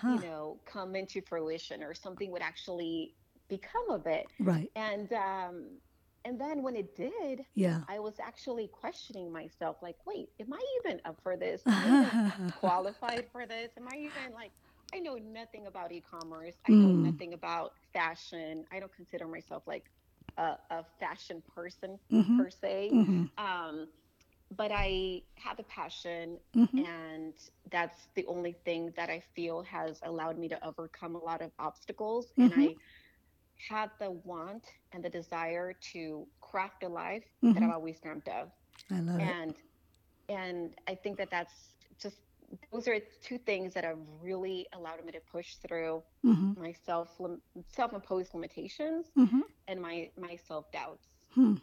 [0.04, 3.16] you know, come into fruition or something would actually
[3.50, 4.28] become of it.
[4.40, 4.70] Right.
[4.76, 5.66] And, um,
[6.26, 7.82] and then when it did, Yeah.
[7.88, 11.62] I was actually questioning myself, like, wait, am I even up for this?
[11.66, 13.70] Am I qualified for this?
[13.78, 14.52] Am I even like,
[14.94, 16.56] I know nothing about e-commerce.
[16.68, 17.12] I know mm.
[17.12, 18.66] nothing about fashion.
[18.72, 19.86] I don't consider myself like
[20.38, 22.38] a, a fashion person Mm-hmm.
[22.40, 22.90] per se.
[22.94, 23.24] Mm-hmm.
[23.38, 23.88] Um,
[24.56, 26.84] but I have a passion, Mm-hmm.
[26.84, 27.34] and
[27.72, 31.52] that's the only thing that I feel has allowed me to overcome a lot of
[31.60, 32.34] obstacles.
[32.40, 32.66] And Mm-hmm.
[32.66, 32.76] I
[33.70, 37.70] had the want and the desire to craft a life that Mm-hmm.
[37.70, 38.52] I've always dreamt of
[38.92, 39.36] I love it.
[39.38, 39.56] and
[40.30, 42.22] and I think that that's just
[42.72, 46.54] those are two things that have really allowed me to push through Mm-hmm.
[46.56, 47.20] my self
[47.68, 49.42] self-imposed limitations Mm-hmm.
[49.68, 51.08] and my my self-doubts.
[51.34, 51.56] Hmm.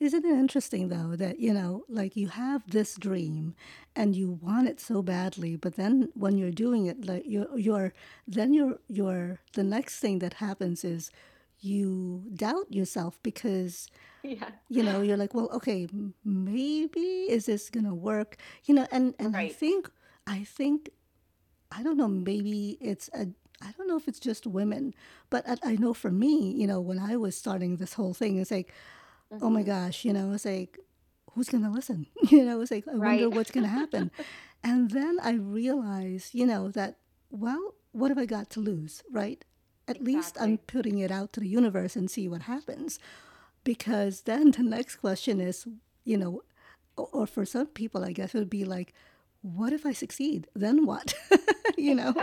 [0.00, 3.54] Isn't it interesting though that you know, like you have this dream
[3.94, 7.92] and you want it so badly, but then when you're doing it, like you're, you're
[8.26, 11.10] then you're, you're the next thing that happens is
[11.60, 13.88] you doubt yourself because
[14.22, 14.50] Yeah.
[14.68, 15.88] you know you're like, well, okay,
[16.24, 18.36] maybe is this gonna work?
[18.64, 19.90] You know, and and I think
[20.26, 20.90] I think
[21.70, 23.28] I don't know, maybe it's a
[23.64, 24.94] I don't know if it's just women,
[25.30, 28.38] but I, I know for me, you know, when I was starting this whole thing,
[28.38, 28.72] it's like
[29.40, 30.78] oh my hmm gosh, you know, it's like,
[31.32, 32.06] who's going to listen?
[32.30, 34.10] You know, it's like, I wonder what's going to happen.
[34.62, 36.96] And then I realized, you know, that,
[37.30, 39.44] well, what have I got to lose, right?
[39.88, 42.98] At least I'm putting it out to the universe and see what happens.
[43.64, 45.66] Because then the next question is,
[46.04, 46.42] you know,
[46.96, 48.94] or, or for some people, I guess it would be like,
[49.42, 50.48] what if I succeed?
[50.54, 51.14] Then what?
[51.76, 52.14] you know?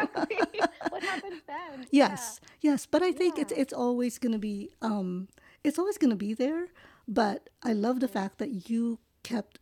[0.90, 1.88] What happens then?
[2.02, 2.10] Yeah.
[2.10, 5.28] Yes, yes, but I think it's it's always going to be um
[5.64, 6.68] it's always going to be there,
[7.10, 9.60] but I love the fact that you kept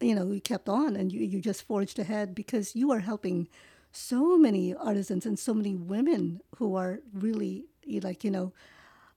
[0.00, 3.48] you know, you kept on and you you just forged ahead because you are helping
[3.92, 7.66] so many artisans and so many women who are really
[8.02, 8.52] like, you know,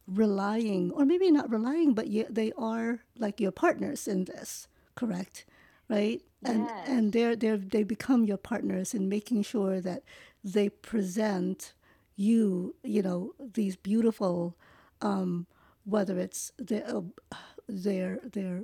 [0.08, 5.46] relying or maybe not relying, but you, they are like your partners in this, correct?
[5.90, 6.22] Right?
[6.46, 6.88] And Yes.
[6.88, 10.04] and they're they're they become your partners in making sure that
[10.44, 11.74] they present
[12.16, 14.56] you, you know, these beautiful,
[15.02, 15.48] um,
[15.86, 17.02] whether it's their uh,
[17.72, 18.64] their their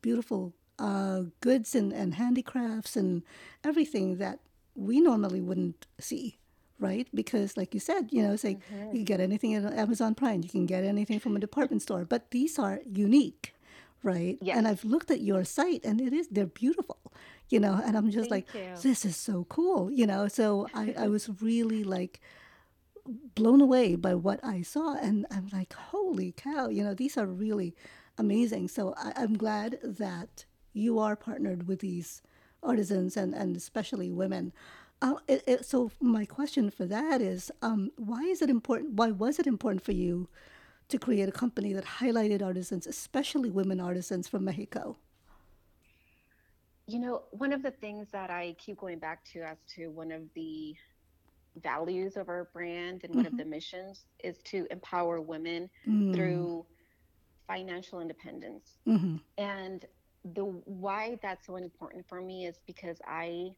[0.00, 3.22] beautiful uh, goods and, and handicrafts and
[3.64, 4.40] everything that
[4.74, 6.38] we normally wouldn't see,
[6.78, 7.08] right?
[7.14, 10.14] Because, like you said, you know, it's like you hmm can get anything at Amazon
[10.14, 13.54] Prime, you can get anything from a department store, but these are unique,
[14.02, 14.38] right?
[14.40, 14.56] Yes.
[14.56, 16.98] And I've looked at your site and it is, they're beautiful,
[17.50, 18.82] you know, and I'm just like, you.
[18.82, 20.28] this is so cool, you know.
[20.28, 22.20] So I, I was really like
[23.34, 24.94] blown away by what I saw.
[24.94, 27.74] And I'm like, holy cow, you know, these are really
[28.18, 28.68] amazing.
[28.68, 32.22] So I, I'm glad that you are partnered with these
[32.62, 34.52] artisans and, and especially women.
[35.00, 38.94] Uh, it, it, so my question for that is, um, why is it important?
[38.94, 40.28] Why was it important for you
[40.88, 44.96] to create a company that highlighted artisans, especially women artisans from Mexico?
[46.86, 50.10] You know, one of the things that I keep going back to as to one
[50.12, 50.74] of the
[51.62, 53.36] values of our brand and one of Mm-hmm.
[53.36, 56.66] the missions is to empower women Mm, through
[57.52, 58.80] financial independence.
[58.88, 59.16] mm-hmm.
[59.38, 59.86] And
[60.34, 63.50] the why that's so important for me is because I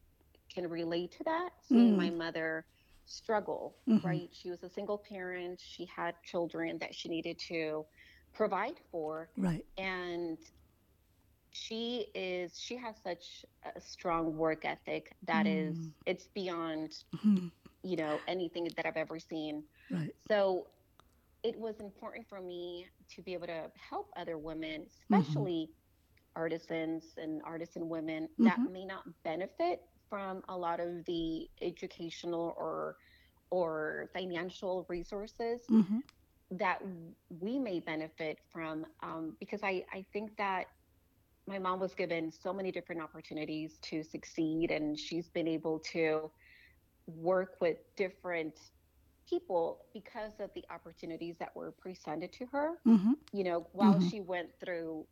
[0.53, 2.65] can relate to that, seeing my Mm, mother
[3.05, 4.07] struggle, mm-hmm.
[4.07, 4.29] right?
[4.33, 7.85] She was a single parent, she had children that she needed to
[8.33, 9.65] provide for, Right.
[9.77, 10.37] and
[11.51, 17.47] she is she has such a strong work ethic that is Mm, it's beyond, mm-hmm.
[17.83, 19.63] you know, anything that I've ever seen.
[19.91, 20.15] Right.
[20.27, 20.67] So
[21.43, 25.43] it was important for me to be able to help other women, Mm-hmm.
[25.43, 25.69] especially
[26.35, 28.67] artisans and artisan women that Mm-hmm.
[28.67, 32.95] may not benefit from a lot of the educational or
[33.51, 35.99] or financial resources Mm-hmm.
[36.51, 36.79] that
[37.29, 40.67] we may benefit from um, because I, I think that
[41.47, 46.29] my mom was given so many different opportunities to succeed and she's been able to
[47.07, 48.59] work with different
[49.29, 53.13] people because of the opportunities that were presented to her Mm-hmm.
[53.33, 54.07] you know while Mm-hmm.
[54.07, 55.05] she went through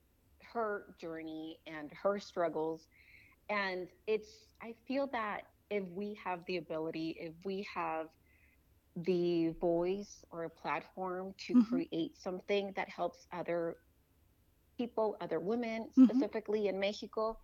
[0.53, 2.87] her journey and her struggles
[3.49, 8.07] and it's i feel that if we have the ability if we have
[8.95, 11.79] the voice or a platform to Mm-hmm.
[11.79, 13.75] create something that helps other
[14.77, 16.23] people other women Mm-hmm.
[16.23, 17.37] specifically in mexico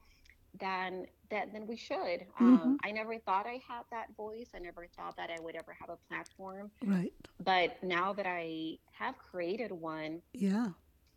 [0.60, 1.98] than that than we should.
[1.98, 2.46] Mm-hmm.
[2.46, 4.50] Um, I never thought I had that voice.
[4.56, 6.72] I never thought that I would ever have a platform.
[6.84, 7.14] Right.
[7.44, 10.70] But now that I have created one, Yeah.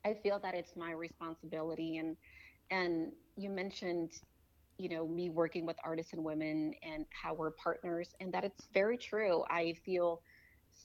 [0.05, 1.99] I feel that it's my responsibility.
[1.99, 2.17] And
[2.71, 4.13] and you mentioned,
[4.79, 8.67] you know, me working with artists and women and how we're partners, and that it's
[8.73, 9.45] very true.
[9.49, 10.23] I feel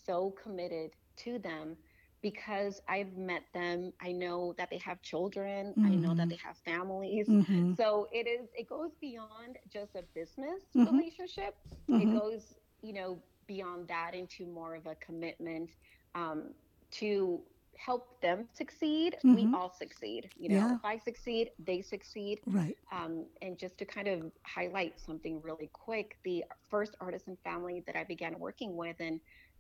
[0.06, 1.76] so committed to them
[2.22, 3.92] because I've met them.
[4.02, 5.76] I know that they have children.
[5.84, 6.30] I know that Mm-hmm.
[6.30, 7.30] they have families.
[7.30, 7.74] Mm-hmm.
[7.76, 11.00] So it is it goes beyond just a business Mm-hmm.
[11.00, 11.56] relationship.
[11.98, 12.12] It Mm-hmm.
[12.12, 15.70] goes, you know, beyond that into more of a commitment
[16.16, 16.54] um,
[16.92, 17.42] to
[17.78, 19.18] help them succeed.
[19.30, 19.54] We Mm-hmm.
[19.54, 20.30] all succeed.
[20.38, 20.72] You know, Yeah.
[20.72, 22.40] if I succeed, they succeed.
[22.46, 22.78] Right.
[22.92, 27.96] Um, and just to kind of highlight something really quick, the first artisan family that
[27.96, 29.20] I began working with in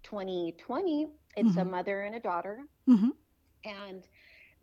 [0.09, 1.65] 2020, it's a Mm-hmm.
[1.65, 3.09] mother and a daughter, Mm-hmm.
[3.65, 4.03] and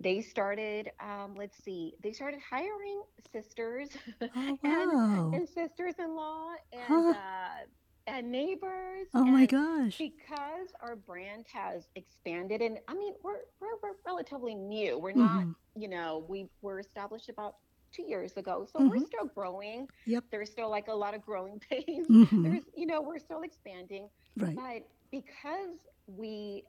[0.01, 0.91] they started.
[1.03, 3.03] Um, let's see, they started hiring
[3.33, 3.89] sisters
[4.35, 5.33] Oh and wow.
[5.33, 7.13] and sisters-in-law and Huh.
[7.13, 7.67] uh,
[8.07, 9.99] and neighbors Oh my gosh.
[9.99, 15.43] because our brand has expanded and i mean we're we're, we're relatively new we're not
[15.43, 15.53] Mm-hmm.
[15.77, 17.55] you know we were established about
[17.95, 19.05] two years ago so we're Mm-hmm.
[19.05, 20.25] still growing Yep.
[20.31, 22.45] there's still like a lot of growing pains Mm-hmm.
[22.45, 24.57] there's you know we're still expanding Right.
[24.57, 24.83] but
[25.19, 26.65] because we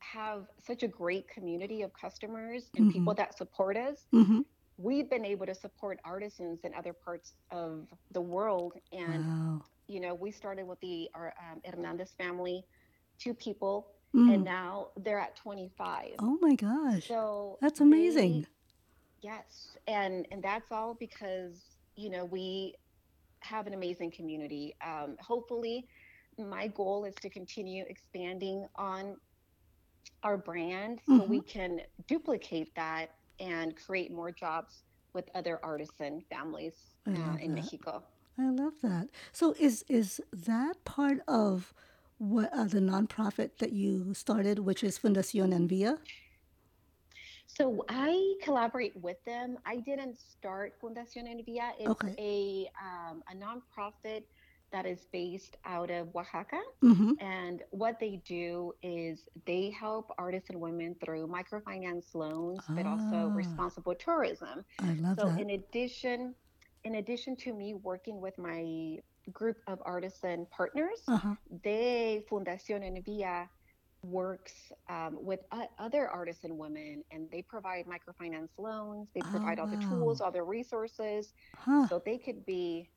[0.00, 2.92] have such a great community of customers and Mm-hmm.
[2.96, 4.40] people that support us Mm-hmm.
[4.78, 9.64] we've been able to support artisans in other parts of the world and Wow.
[9.88, 12.64] you know we started with the our um, hernandez family
[13.18, 13.74] two people
[14.14, 14.44] and Mm.
[14.44, 17.06] now they're at 25 Oh my gosh.
[17.06, 18.46] so That's they amazing.
[19.22, 21.62] yes and and that's all because
[21.96, 22.74] you know we
[23.42, 25.86] have an amazing community um, hopefully
[26.48, 29.16] my goal is to continue expanding on
[30.22, 31.30] our brand so Mm-hmm.
[31.30, 36.74] we can duplicate that and create more jobs with other artisan families
[37.16, 37.54] uh, in that.
[37.54, 38.02] mexico
[38.38, 39.08] I love that.
[39.32, 41.74] So is is that part of
[42.18, 45.98] what uh, the nonprofit that you started, which is Fundación Envía?
[47.46, 49.58] So I collaborate with them.
[49.66, 51.72] I didn't start Fundación Envía.
[51.78, 52.16] It's Okay.
[52.18, 54.24] a um, a nonprofit
[54.72, 57.12] that is based out of Oaxaca, Mm-hmm.
[57.20, 63.30] and what they do is they help artists and women through microfinance loans, but also
[63.30, 64.64] Ah, responsible tourism.
[64.80, 65.36] I love So that.
[65.36, 66.34] in addition,
[66.84, 68.96] in addition to me working with my
[69.32, 71.34] group of artisan partners, Uh huh.
[71.64, 73.48] they Fundación Envía
[74.02, 79.58] works um, with o- other artisan women and they provide microfinance loans they Oh provide
[79.58, 81.88] all the tools all the resources Huh.
[81.88, 82.90] so they could be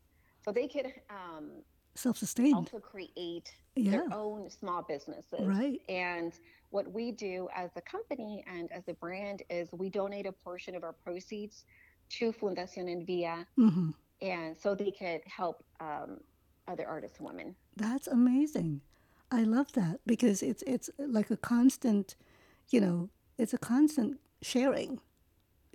[0.43, 1.51] so they could um,
[1.95, 3.91] self-sustain also create Yeah.
[3.91, 5.79] their own small businesses Right.
[5.89, 6.33] and
[6.69, 10.75] what we do as a company and as a brand is we donate a portion
[10.75, 11.65] of our proceeds
[12.17, 13.91] to Fundación Envía Mm-hmm.
[14.21, 16.19] and so they could help um,
[16.67, 18.81] other artist women That's amazing.
[19.31, 22.15] I love that because it's it's like a constant,
[22.69, 24.99] you know, it's a constant sharing,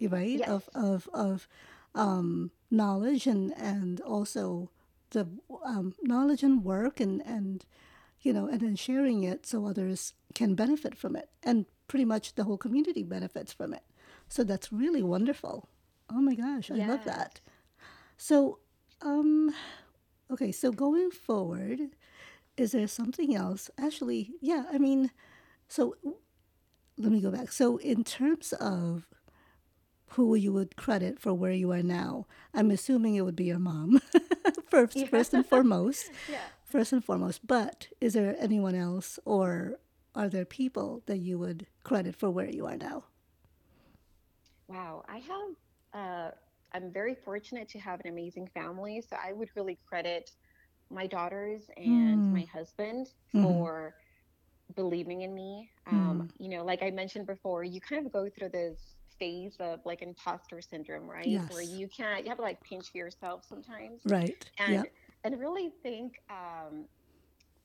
[0.00, 0.38] right?
[0.38, 1.48] yes Of of of
[1.94, 4.70] um, knowledge and and also
[5.11, 5.26] the
[5.64, 7.64] um, knowledge and work and and
[8.20, 12.35] you know and then sharing it so others can benefit from it and pretty much
[12.35, 13.83] the whole community benefits from it.
[14.28, 15.68] So that's really wonderful.
[16.11, 17.40] Oh my gosh, I love that.
[18.16, 18.59] So
[19.02, 19.54] um
[20.31, 21.81] okay, so going forward,
[22.57, 23.70] is there something else?
[23.78, 25.11] Actually, yeah, I mean,
[25.68, 25.96] so
[26.98, 27.52] let me go back.
[27.52, 29.07] So in terms of
[30.11, 33.59] who you would credit for where you are now, I'm assuming it would be your
[33.59, 34.01] mom
[34.68, 37.47] first, yeah first and foremost, yeah first and foremost.
[37.47, 39.79] But is there anyone else, or
[40.14, 43.05] are there people that you would credit for where you are now?
[44.68, 45.55] Wow, I have,
[45.94, 46.31] uh,
[46.73, 49.03] I'm very fortunate to have an amazing family.
[49.09, 50.31] So I would really credit
[50.90, 52.31] my daughters and Hmm.
[52.31, 53.64] my husband Mm-hmm.
[53.64, 53.94] for
[54.77, 55.71] believing in me.
[55.87, 59.81] Um, you know, like I mentioned before, you kind of go through this phase of
[59.85, 61.42] like imposter syndrome, right?
[61.48, 64.44] Where you can't, you have to like pinch yourself sometimes Right.
[64.59, 64.92] and Yep.
[65.24, 66.87] and really think um,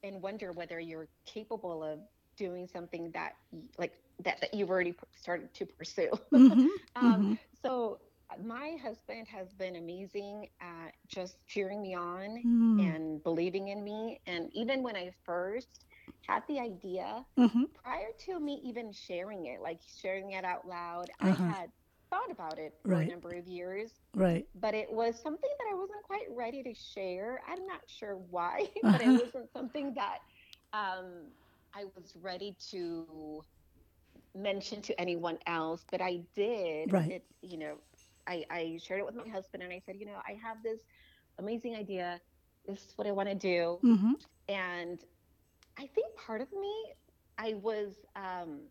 [0.03, 1.99] and wonder whether you're capable of
[2.37, 3.33] doing something that
[3.77, 6.11] like that, that you've already started to pursue.
[6.33, 6.67] Mm-hmm.
[6.95, 7.33] um, Mm-hmm.
[7.53, 7.99] so
[8.31, 12.91] uh, my husband has been amazing at just cheering me on Mm-hmm.
[12.91, 14.19] and believing in me.
[14.27, 15.85] And even when I first
[16.27, 17.63] had the idea, Mm-hmm.
[17.73, 21.53] prior to me even sharing it, like sharing it out loud, I Uh-huh.
[21.53, 21.69] had
[22.09, 24.47] thought about it for a number of years, Right.
[24.55, 27.41] but it was something that I wasn't quite ready to share.
[27.47, 29.17] I'm not sure why, but it Uh-huh.
[29.17, 30.19] wasn't something that
[30.73, 31.31] um,
[31.75, 33.43] I was ready to
[34.35, 35.85] mention to anyone else.
[35.89, 36.91] But I did.
[36.91, 37.09] Right.
[37.09, 37.75] It, you know,
[38.27, 40.81] I, I shared it with my husband and I said, you know, I have this
[41.39, 42.19] amazing idea.
[42.65, 43.81] This is what I want to do.
[43.83, 44.13] Mm-hmm.
[44.47, 44.99] And
[45.77, 46.93] I think part of me,
[47.37, 48.69] I was, um,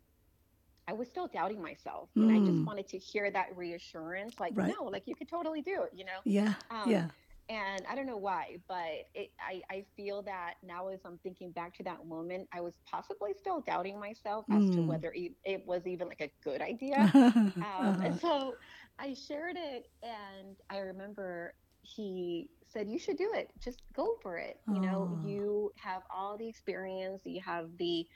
[0.89, 2.67] I was still doubting myself, and I just Mm.
[2.67, 4.79] wanted to hear that reassurance, like, Right.
[4.79, 6.23] no, like you could totally do it, you know.
[6.25, 6.55] Yeah.
[6.71, 7.13] Um, Yeah.
[7.49, 11.53] and I don't know why, but it, I, I feel that now as I'm thinking
[11.53, 14.83] back to that moment, I was possibly still doubting myself as to Mm.
[14.83, 17.13] whether it, it was even like a good idea.
[17.63, 18.03] Um, uh-huh.
[18.03, 18.59] and so
[18.99, 23.51] I shared it, and I remember he said, "You should do it.
[23.61, 24.57] Just go for it.
[24.69, 25.27] You know, Oh.
[25.29, 27.23] you have all the experience.
[27.25, 28.07] You have the,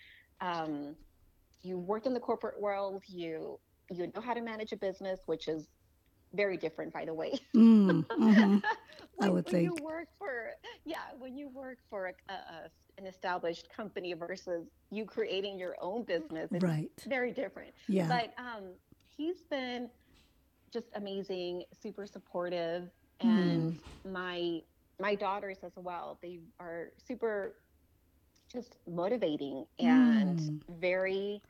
[0.41, 0.97] um,
[1.63, 3.03] you worked in the corporate world.
[3.09, 3.59] You
[3.91, 5.69] you know how to manage a business, which is
[6.35, 7.33] very different, by the way.
[7.55, 8.63] Mm, mhm.
[9.21, 10.51] I would when you work for
[10.85, 15.77] yeah when you work for a, a, a- an established company versus you creating your
[15.81, 16.91] own business it's Right.
[17.07, 18.09] very different Yeah.
[18.09, 18.75] but um
[19.17, 19.91] he's been
[20.73, 22.91] just amazing super supportive
[23.23, 23.75] Mm.
[23.75, 24.61] and my
[25.01, 27.55] my daughters as well they are super
[28.51, 30.63] just motivating and Mm.
[30.69, 31.43] very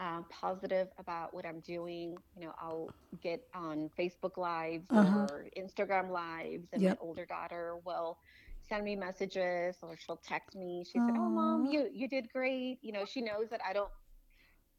[0.00, 2.16] uh, positive about what I'm doing.
[2.34, 5.26] You know, I'll get on Facebook Lives Uh-huh.
[5.26, 6.92] or Instagram Lives, and Yep.
[6.92, 8.18] my older daughter will
[8.60, 10.84] send me messages or she'll text me.
[10.90, 13.90] She said, "Oh, mom, you you did great." You know, she knows that I don't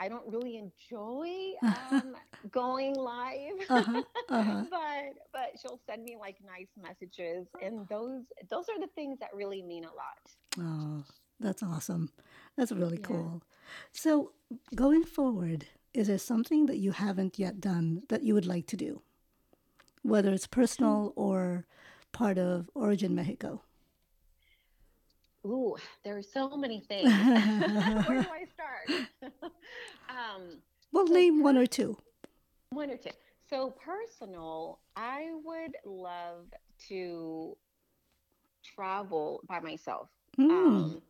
[0.01, 1.29] I don't really enjoy
[1.63, 2.15] um,
[2.51, 3.59] going live.
[3.69, 4.01] Uh-huh.
[4.29, 4.63] Uh-huh.
[4.69, 9.29] but but she'll send me like nice messages and those those are the things that
[9.35, 10.21] really mean a lot
[10.57, 11.03] Oh,
[11.39, 12.11] that's awesome.
[12.55, 13.07] That's really Yeah.
[13.07, 13.43] cool.
[13.91, 14.31] So,
[14.75, 18.77] going forward, is there something that you haven't yet done that you would like to
[18.77, 19.01] do?
[20.03, 21.65] Whether it's personal or
[22.11, 23.61] part of Origin Mexico.
[25.45, 27.11] Ooh, there are so many things.
[28.05, 28.45] Where do I
[28.85, 29.31] start?
[30.09, 30.61] um,
[30.91, 31.97] Well, So name one or two.
[32.71, 33.11] one or two.
[33.49, 36.45] So personal, I would love
[36.89, 37.57] to
[38.63, 40.09] travel by myself.
[40.39, 40.51] Mm.
[40.51, 41.01] Um,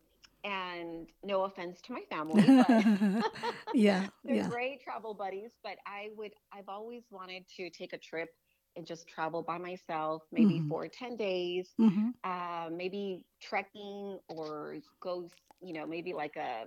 [0.44, 2.68] and no offense to my family, but
[3.74, 4.48] yeah, they're yeah.
[4.48, 5.52] great travel buddies.
[5.62, 8.28] But I would, I've always wanted to take a trip
[8.74, 10.68] and just travel by myself, maybe Mhm.
[10.68, 15.28] for 10 days, hmm uh, maybe trekking or go,
[15.60, 16.64] you know, maybe like a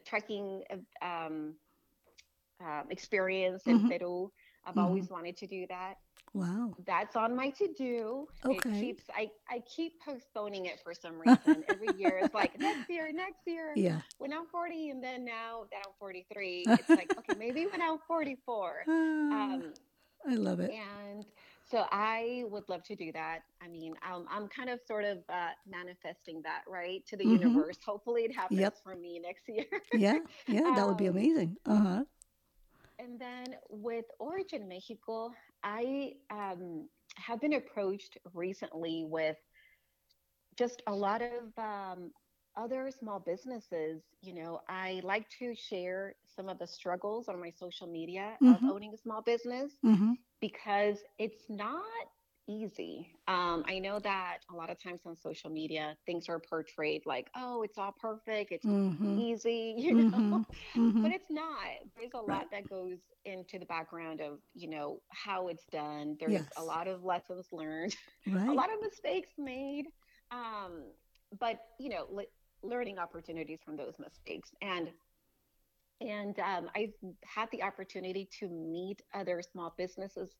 [0.00, 0.64] trekking
[1.02, 1.54] um,
[2.60, 3.98] um, experience in Mhm.
[3.98, 4.32] Peru.
[4.64, 4.78] I've Mhm.
[4.78, 5.98] always wanted to do that.
[6.34, 6.74] Wow.
[6.86, 8.28] That's on my to do.
[8.44, 8.80] It Okay.
[8.80, 11.64] keeps I, I keep postponing it for some reason.
[11.68, 13.74] Every year it's like next year, next year.
[13.76, 14.00] Yeah.
[14.18, 17.98] When I'm 40 and then now that I'm 43, it's like okay, maybe when I'm
[18.06, 18.84] 44.
[18.88, 19.74] Ah, Um,
[20.26, 20.70] I love it.
[20.70, 21.26] and
[21.72, 23.40] so I would love to do that.
[23.62, 27.32] I mean, I'm, I'm kind of sort of uh, manifesting that, right, to the Mhm.
[27.32, 27.78] universe.
[27.84, 28.78] Hopefully, it happens Yep.
[28.84, 29.66] for me next year.
[29.92, 31.56] Yeah, yeah, that would be Um, amazing.
[31.66, 32.04] Uh huh.
[32.98, 35.32] and then with Origin Mexico,
[35.64, 39.36] I um, have been approached recently with
[40.58, 42.12] just a lot of um,
[42.56, 44.02] other small businesses.
[44.22, 48.54] You know, I like to share some of the struggles on my social media Mhm.
[48.54, 49.72] of owning a small business.
[49.84, 50.12] Mm-hmm.
[50.40, 51.82] because it's not
[52.48, 53.08] easy.
[53.28, 57.28] Um, I know that a lot of times on social media, things are portrayed like,
[57.36, 59.18] oh, it's all perfect, it's Mm-hmm.
[59.18, 60.80] easy, you know, Mm-hmm.
[60.80, 61.02] Mm-hmm.
[61.02, 61.68] but it's not.
[61.96, 66.16] There's a lot that goes into the background of, you know, how it's done.
[66.20, 66.54] There's Yes.
[66.56, 67.96] a lot of lessons learned,
[68.48, 69.86] a lot of mistakes made,
[70.30, 70.82] um,
[71.38, 72.24] but, you know, le-
[72.62, 74.50] learning opportunities from those mistakes.
[74.62, 74.90] And
[76.02, 76.92] and um, I've
[77.24, 80.30] had the opportunity to meet other small businesses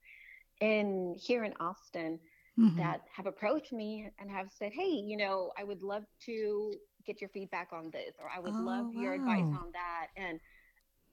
[0.61, 2.19] in here in Austin
[2.57, 2.79] Mhm.
[2.79, 6.75] that have approached me and have said, "Hey, you know, I would love to
[7.07, 10.41] get your feedback on this, or I would Oh, love your advice on that." And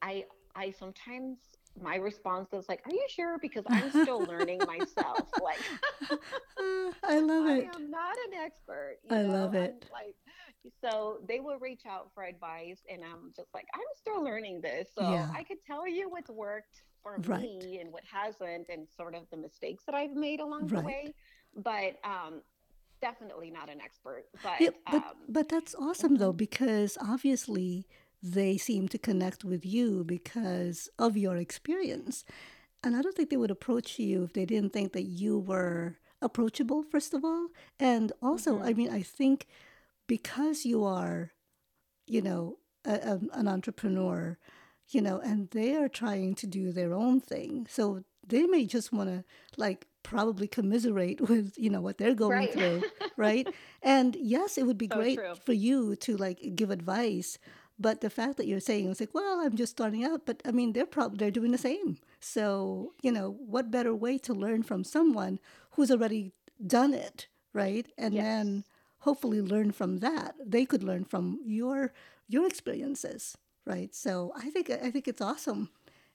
[0.01, 0.25] I,
[0.55, 1.39] I sometimes
[1.81, 5.29] my response is like, "Are you sure?" Because I'm still learning myself.
[5.39, 5.65] Like,
[7.03, 7.71] I love it.
[7.71, 8.97] I am not an expert.
[9.03, 9.31] You I know?
[9.33, 9.85] love I'm it.
[9.91, 10.15] like,
[10.81, 14.89] so they will reach out for advice, and I'm just like, I'm still learning this,
[14.95, 15.27] so Yeah.
[15.35, 17.41] I could tell you what's worked for Right.
[17.41, 21.13] me and what hasn't, and sort of the mistakes that I've made along the way.
[21.55, 22.41] But um,
[23.01, 24.25] definitely not an expert.
[24.41, 26.37] But Yeah, but um, but that's awesome though mhm.
[26.37, 27.87] because obviously
[28.21, 32.25] they seem to connect with you because of your experience.
[32.83, 35.97] And I don't think they would approach you if they didn't think that you were
[36.21, 37.49] approachable, first of all.
[37.79, 38.73] And also, I Mhm.
[38.73, 39.47] mean, I think
[40.09, 41.31] because you are,
[42.07, 44.37] you know, a, a, an entrepreneur,
[44.89, 47.67] you know, and they are trying to do their own thing.
[47.69, 49.23] So they may just want to,
[49.57, 52.53] like, probably commiserate with, you know, what they're going right.
[52.53, 52.85] through,
[53.17, 53.47] right?
[53.83, 55.35] And yes, it would be so great true.
[55.45, 57.39] for you to, like, give advice.
[57.79, 60.51] But the fact that you're saying it's like, well, I'm just starting out, but I
[60.51, 64.63] mean, they're probably they're doing the same, So, you know, what better way to learn
[64.63, 65.39] from someone
[65.71, 66.33] who's already
[66.65, 67.87] done it, right?
[67.97, 68.23] And Yes.
[68.23, 68.65] then
[68.99, 70.35] hopefully learn from that.
[70.45, 71.93] They could learn from your
[72.27, 73.93] your experiences, right?
[73.95, 75.69] So, I think I think it's awesome.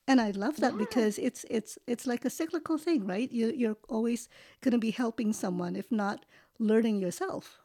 [0.07, 0.77] And I love that Yeah.
[0.77, 3.31] because it's it's it's like a cyclical thing, right?
[3.31, 4.29] You you're always
[4.61, 6.25] going to be helping someone if not
[6.59, 7.59] learning yourself.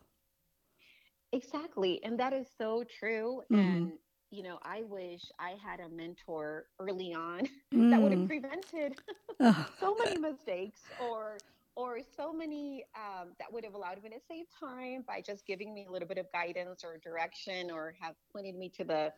[1.32, 2.02] Exactly.
[2.04, 3.42] And that is so true.
[3.50, 3.90] Mhm.
[3.90, 3.92] And,
[4.30, 7.42] you know, I wish I had a mentor early on
[7.90, 8.26] that would have Mm.
[8.26, 8.94] prevented
[9.40, 9.66] Oh.
[9.80, 11.42] so many mistakes or
[11.76, 15.74] or so many um, that would have allowed me to save time by just giving
[15.74, 19.12] me a little bit of guidance or direction or have pointed me to the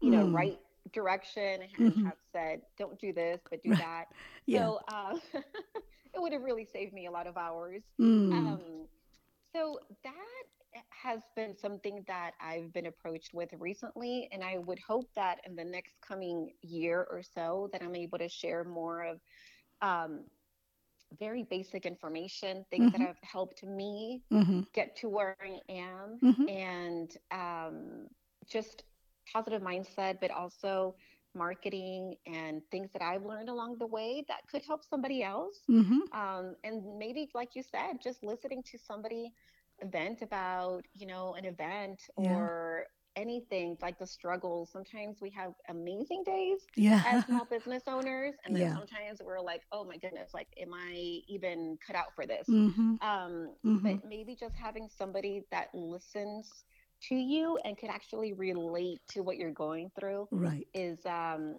[0.00, 0.34] you know Mm.
[0.34, 0.58] right
[0.92, 2.04] direction and Mhm.
[2.04, 3.78] have said don't do this but do Right.
[3.78, 4.06] that
[4.46, 4.70] Yeah.
[4.70, 8.32] so uh, it would have really saved me a lot of hours Mm.
[8.32, 8.86] um,
[9.54, 15.08] so that has been something that I've been approached with recently, and I would hope
[15.14, 19.20] that in the next coming year or so that I'm able to share more of
[19.82, 20.24] um,
[21.18, 23.08] very basic information, things that Mhm.
[23.08, 24.66] have helped me Mhm.
[24.74, 26.48] get to where I am, Mhm.
[26.48, 28.08] and um,
[28.48, 28.84] just
[29.32, 30.94] positive mindset, but also
[31.34, 36.00] marketing and things that I've learned along the way that could help somebody else Mhm.
[36.12, 39.32] um, and maybe like you said just listening to somebody
[39.84, 42.48] vent about you know an event Yeah.
[42.48, 42.86] or
[43.16, 47.02] anything like the struggles sometimes we have amazing days Yeah.
[47.06, 48.74] as small business owners and then Yeah.
[48.74, 52.98] sometimes we're like oh my goodness like am i even cut out for this Mhm.
[53.02, 53.82] um, Mhm.
[53.82, 56.64] but maybe just having somebody that listens
[57.08, 60.66] to you and could actually relate to what you're going through Right.
[60.74, 61.56] is um,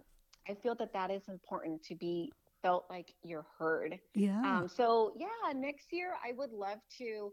[0.49, 2.31] i feel that that is important to be
[2.61, 4.41] felt like you're heard Yeah.
[4.43, 7.31] um, so yeah, next year I would love to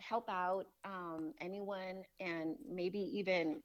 [0.00, 3.62] help out um, anyone and maybe even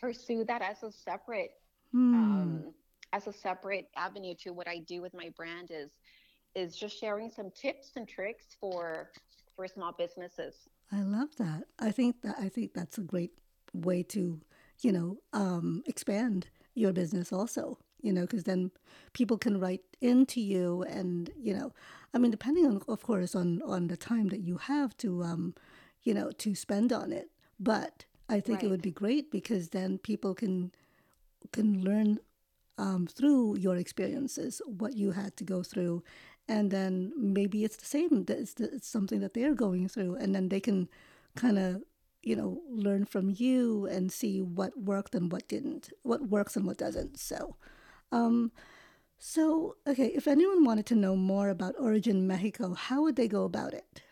[0.00, 1.52] pursue that as a separate
[1.94, 2.14] Mm.
[2.14, 2.74] um,
[3.12, 5.90] as a separate avenue to what I do with my brand is
[6.54, 9.10] is just sharing some tips and tricks for
[9.54, 10.54] for small businesses.
[10.90, 11.64] I love that.
[11.78, 13.32] I think that I think that's a great
[13.74, 14.40] way to,
[14.80, 17.78] you know, um, expand your business also.
[18.02, 18.70] You know, because then
[19.12, 21.72] people can write into you, and you know,
[22.12, 25.54] I mean, depending on, of course, on on the time that you have to, um,
[26.02, 27.30] you know, to spend on it.
[27.58, 30.72] But I think it would be great because then people can
[31.52, 32.18] can learn
[32.78, 36.02] um, through your experiences what you had to go through.
[36.48, 40.16] And then maybe it's the same that it's, it's something that they're going through.
[40.16, 40.88] And then they can
[41.36, 41.82] kind of
[42.22, 46.66] you know learn from you and see what worked and what didn't what works and
[46.66, 47.18] what doesn't.
[47.18, 47.56] So
[48.12, 48.52] um
[49.18, 53.44] so okay if anyone wanted to know more about origin mexico how would they go
[53.44, 54.02] about it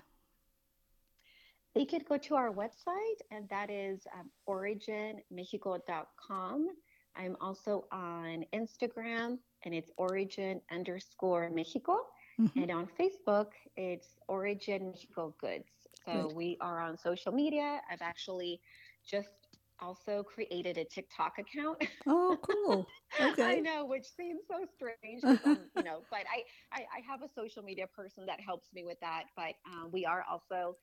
[1.74, 6.68] They could go to our website, and that is um, originmexico.com.
[7.16, 12.06] I'm also on Instagram, and it's origin underscore Mexico.
[12.40, 12.62] Mhm.
[12.62, 15.70] And on Facebook, it's Origin Mexico Goods.
[16.06, 16.34] So Great.
[16.36, 17.82] we are on social media.
[17.90, 18.60] I've actually
[19.04, 19.39] just
[19.80, 21.84] also created a TikTok account.
[22.06, 22.88] oh cool
[23.20, 23.56] Okay.
[23.56, 27.28] I know, which seems so strange, I'm, you know, but I, I, I have a
[27.28, 29.24] social media person that helps me with that.
[29.36, 30.76] But um, we are also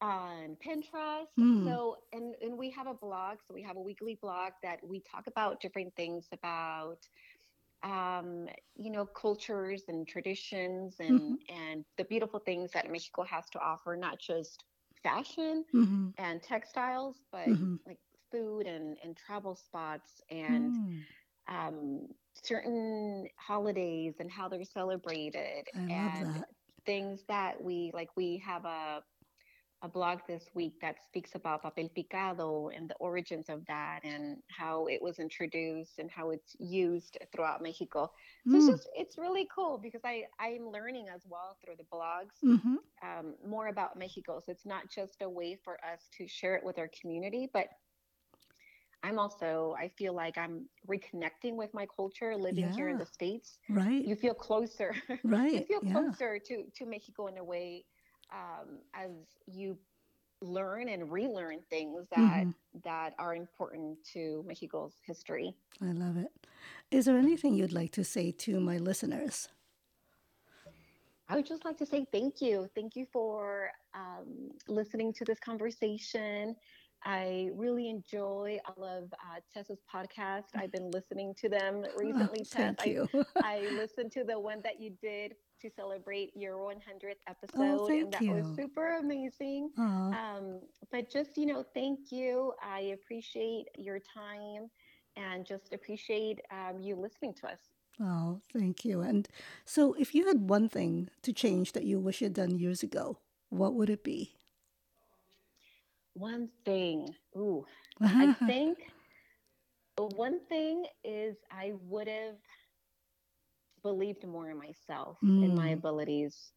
[0.00, 1.26] on Pinterest.
[1.36, 1.64] Hmm.
[1.64, 3.38] So, and, and we have a blog.
[3.46, 6.98] So we have a weekly blog that we talk about different things about,
[7.82, 11.38] um, you know, cultures and traditions and, Mhm.
[11.48, 14.64] and the beautiful things that Mexico has to offer, not just
[15.02, 17.98] fashion hmm and textiles, but hmm like
[18.34, 21.00] food and, and travel spots and mm.
[21.48, 26.44] um, certain holidays and how they're celebrated i and
[26.84, 29.02] things that we like we have a
[29.82, 34.38] a blog this week that speaks about papel picado and the origins of that and
[34.48, 38.10] how it was introduced and how it's used throughout Mexico.
[38.48, 38.70] So it's mm.
[38.70, 43.34] just it's really cool because I I'm learning as well through the blogs hmm um,
[43.46, 44.40] more about Mexico.
[44.44, 47.66] So it's not just a way for us to share it with our community, but
[49.04, 53.58] I'm also I feel like I'm reconnecting with my culture living here in the states.
[53.68, 54.94] right You feel closer.
[55.24, 55.52] Right.
[55.52, 57.84] you feel yeah closer to to Mexico in a way
[58.32, 59.10] um, as
[59.46, 59.78] you
[60.42, 62.50] learn and relearn things that hmm
[62.84, 65.54] that are important to Mexico's history.
[65.82, 66.32] I love it.
[66.90, 69.48] Is there anything you'd like to say to my listeners?
[71.28, 72.68] I would just like to say thank you.
[72.74, 76.54] Thank you for um, listening to this conversation.
[77.04, 80.44] I really enjoy all of uh, Tessa's podcast.
[80.54, 82.52] I've been listening to them Oh, recently, Tess.
[82.52, 83.08] thank I, you.
[83.42, 86.74] I listened to the one that you did to celebrate your 100th
[87.04, 89.70] oh, episode, and thank that was super amazing.
[89.78, 92.52] Um, but just, you know, thank you.
[92.62, 94.70] I appreciate your time
[95.16, 97.58] and just appreciate um, you listening to us.
[98.00, 99.02] Oh, thank you.
[99.02, 99.28] And
[99.64, 103.18] so, if you had one thing to change that you wish you'd done years ago,
[103.50, 104.34] what would it be?
[106.14, 107.64] One thing, ooh,
[108.16, 108.78] I think
[109.96, 112.36] one thing is I would have
[113.82, 116.52] believed more in myself and my mm, abilities.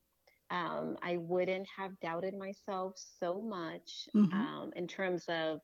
[0.50, 5.60] Um, I wouldn't have doubted myself so much mm-hmm, um, in terms of,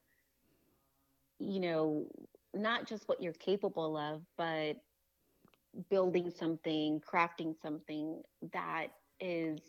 [1.39, 2.07] you know,
[2.53, 4.75] not just what you're capable of, but
[5.89, 8.21] building something, crafting something
[8.53, 8.87] that
[9.19, 9.59] is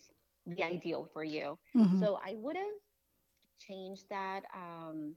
[0.47, 1.59] the ideal for you.
[1.77, 2.75] mm-hmm, So I would have
[3.69, 4.43] changed that.
[4.55, 5.15] Um,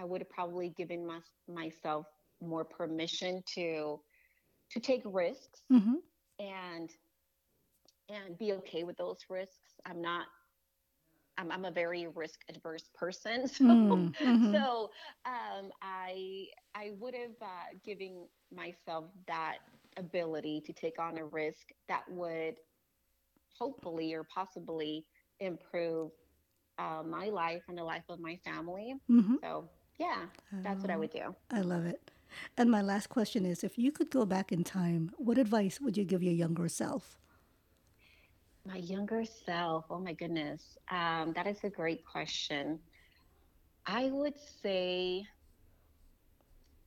[0.00, 1.18] I would have probably given my,
[1.48, 2.06] myself
[2.40, 4.00] more permission to
[4.70, 5.94] to take risks mm-hmm,
[6.38, 6.90] and
[8.08, 9.74] and be okay with those risks.
[9.86, 10.26] I'm not
[11.38, 14.52] I'm, I'm a very risk adverse person, so mm, mm-hmm.
[14.52, 14.90] so
[15.24, 19.58] um, I I would have uh, given myself that
[19.96, 22.54] ability to take on a risk that would
[23.58, 25.04] hopefully or possibly
[25.40, 26.10] improve
[26.78, 28.94] uh, my life and the life of my family.
[29.10, 29.36] mm-hmm.
[29.42, 29.68] So
[29.98, 30.26] yeah,
[30.62, 31.34] that's what I Oh, would do.
[31.50, 32.10] I love it.
[32.56, 35.96] And my last question is if you could go back in time, what advice would
[35.96, 37.18] you give your younger self?
[38.66, 42.78] My younger self, oh my goodness, um, that is a great question.
[43.86, 45.26] I would say,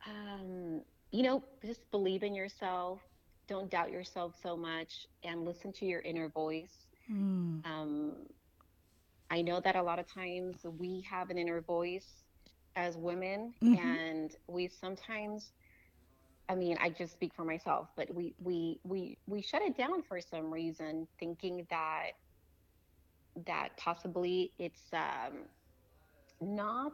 [0.06, 3.00] um, you know, just believe in yourself.
[3.48, 6.86] Don't doubt yourself so much and listen to your inner voice.
[7.10, 8.12] Mm, Um,
[9.32, 12.24] I know that a lot of times we have an inner voice
[12.76, 15.52] as women, mm-hmm, and we sometimes,
[16.48, 20.02] I mean, I just speak for myself, but we we we we shut it down
[20.02, 22.12] for some reason, thinking that
[23.46, 25.46] that possibly it's um,
[26.42, 26.92] not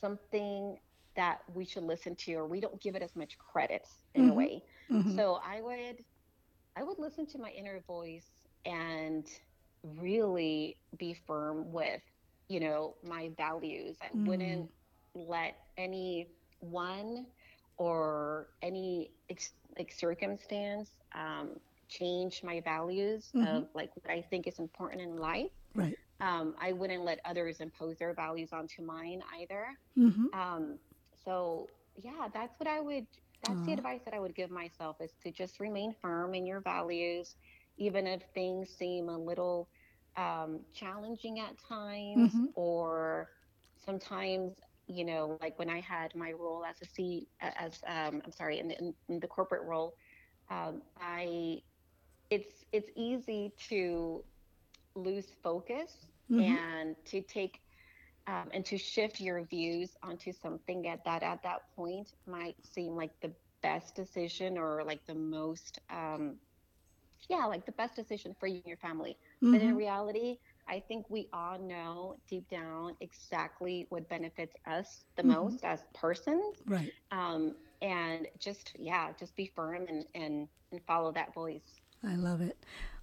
[0.00, 0.78] something
[1.16, 4.32] that we should listen to, or we don't give it as much credit in a
[4.32, 4.64] mm-hmm, way.
[4.90, 6.02] mm-hmm, So I would
[6.76, 8.30] I would listen to my inner voice
[8.64, 9.26] and
[9.84, 12.02] really be firm with,
[12.48, 13.98] you know, my values.
[14.02, 14.70] I mm, wouldn't
[15.14, 16.28] let any
[16.60, 17.26] one
[17.76, 21.56] or any ex- like circumstance um,
[21.88, 25.50] change my values mm-hmm, of like what I think is important in life.
[25.74, 25.98] right.
[26.20, 29.66] Um, I wouldn't let others impose their values onto mine either.
[29.98, 30.26] Mm-hmm.
[30.32, 30.78] Um,
[31.24, 33.06] so yeah, that's what I would,
[33.42, 36.60] that's the advice that I would give myself is to just remain firm in your
[36.60, 37.36] values,
[37.76, 39.68] even if things seem a little
[40.16, 43.28] um, challenging at times, mm-hmm, or
[43.84, 44.52] sometimes,
[44.86, 48.58] you know, like when I had my role as a C, as um, I'm sorry,
[48.58, 49.94] in the, in, the corporate role,
[50.50, 51.58] um, I,
[52.30, 54.24] it's it's easy to
[54.94, 57.60] lose focus mm-hmm, and to take
[58.26, 62.94] um, and to shift your views onto something at that at that point might seem
[62.94, 66.36] like the best decision or like the most um,
[67.28, 69.16] yeah like the best decision for you and your family
[69.50, 75.04] but in mm-hmm, reality i think we all know deep down exactly what benefits us
[75.16, 76.92] the mm-hmm, most as persons right.
[77.10, 82.40] um, and just yeah just be firm and and, and follow that voice I love
[82.40, 82.56] it.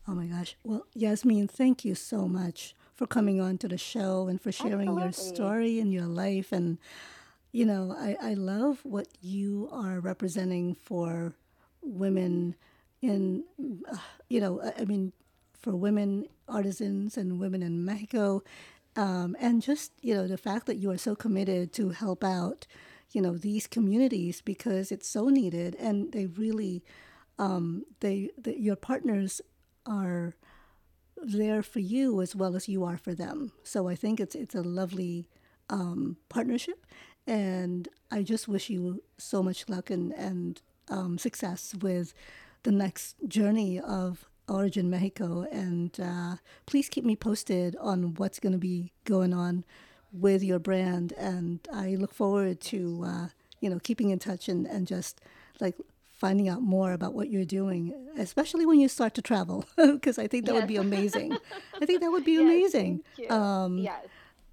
[0.08, 0.56] Oh my gosh.
[0.64, 4.98] Well, Yazmin, thank you so much for coming on to the show and for sharing
[4.98, 6.52] your story and your life.
[6.52, 6.78] And,
[7.52, 11.34] you know, I, I love what you are representing for
[11.82, 12.56] women
[13.02, 13.44] in,
[13.92, 13.98] uh,
[14.30, 15.14] you know, I mean,
[15.54, 18.44] for women artisans and women in Mexico.
[18.96, 22.66] Um, and just, you know, the fact that you are so committed to help out,
[23.12, 26.84] you know, these communities because it's so needed and they really
[28.00, 29.42] they, the, your partners
[29.86, 30.36] are
[31.22, 33.52] there for you as well as you are for them.
[33.64, 35.28] So I think it's it's a lovely
[35.70, 36.86] um, partnership,
[37.28, 42.14] and I just wish you so much luck and and um, success with
[42.64, 45.46] the next journey of Origin Mexico.
[45.52, 46.36] And uh,
[46.66, 49.64] please keep me posted on what's going to be going on
[50.12, 51.14] with your brand.
[51.18, 53.28] And I look forward to uh,
[53.62, 55.22] you know keeping in touch and and just
[55.60, 55.76] like
[56.12, 60.28] finding out more about what you're doing, especially when you start to travel, because I
[60.28, 61.38] think that would be amazing.
[61.82, 63.04] I think that would be yes amazing.
[63.16, 64.06] thank you Um, yes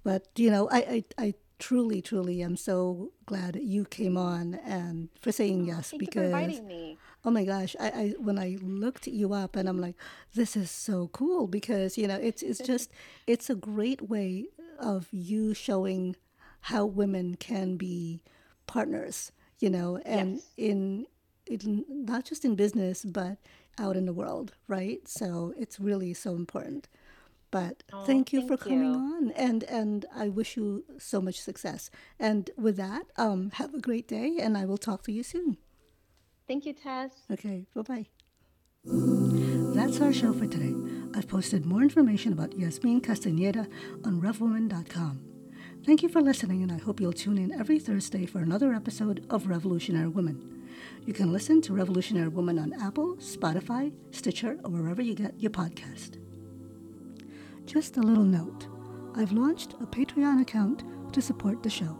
[0.03, 4.55] but you know, I, I, I truly, truly am so glad that you came on
[4.63, 6.97] and for saying Oh, yes thank you for because inviting me.
[7.27, 9.95] Oh my gosh, I, I when I looked you up and I'm like,
[10.33, 12.91] this is so cool because you know it's it's just
[13.27, 14.47] it's a great way
[14.79, 16.15] of you showing
[16.61, 18.21] how women can be
[18.67, 20.45] partners, you know, and Yes.
[20.57, 21.07] in
[21.45, 23.37] in not just in business but
[23.77, 25.07] out in the world, right?
[25.07, 26.87] So it's really so important.
[27.51, 28.95] But Oh, thank you for coming you.
[28.95, 31.89] on, and and I wish you so much success.
[32.19, 35.57] And with that, um, have a great day, and I will talk to you soon.
[36.47, 37.11] Thank you, Tess.
[37.31, 38.05] Okay, bye bye.
[38.85, 40.73] That's our show for today.
[41.13, 43.69] I've posted more information about Yazmin Castañeda
[44.05, 45.21] on RevWoman.com.
[45.85, 49.25] Thank you for listening, and I hope you'll tune in every Thursday for another episode
[49.29, 50.63] of Revolutionary Woman.
[51.05, 55.51] You can listen to Revolutionary Woman on Apple, Spotify, Stitcher, or wherever you get your
[55.51, 56.17] podcast.
[57.65, 58.67] Just a little note
[59.15, 60.83] I've launched a Patreon account
[61.13, 61.97] to support the show.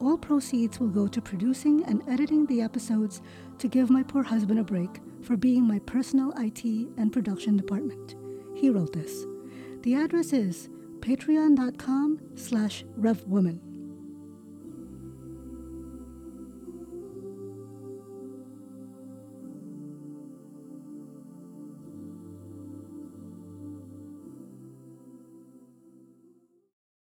[0.00, 3.20] All proceeds will go to producing and editing the episodes
[3.58, 6.64] to give my poor husband a break for being my personal IT
[6.96, 8.14] and production department.
[8.54, 9.24] He wrote this.
[9.82, 10.68] The address is
[11.00, 13.67] patreon.com slash revwoman.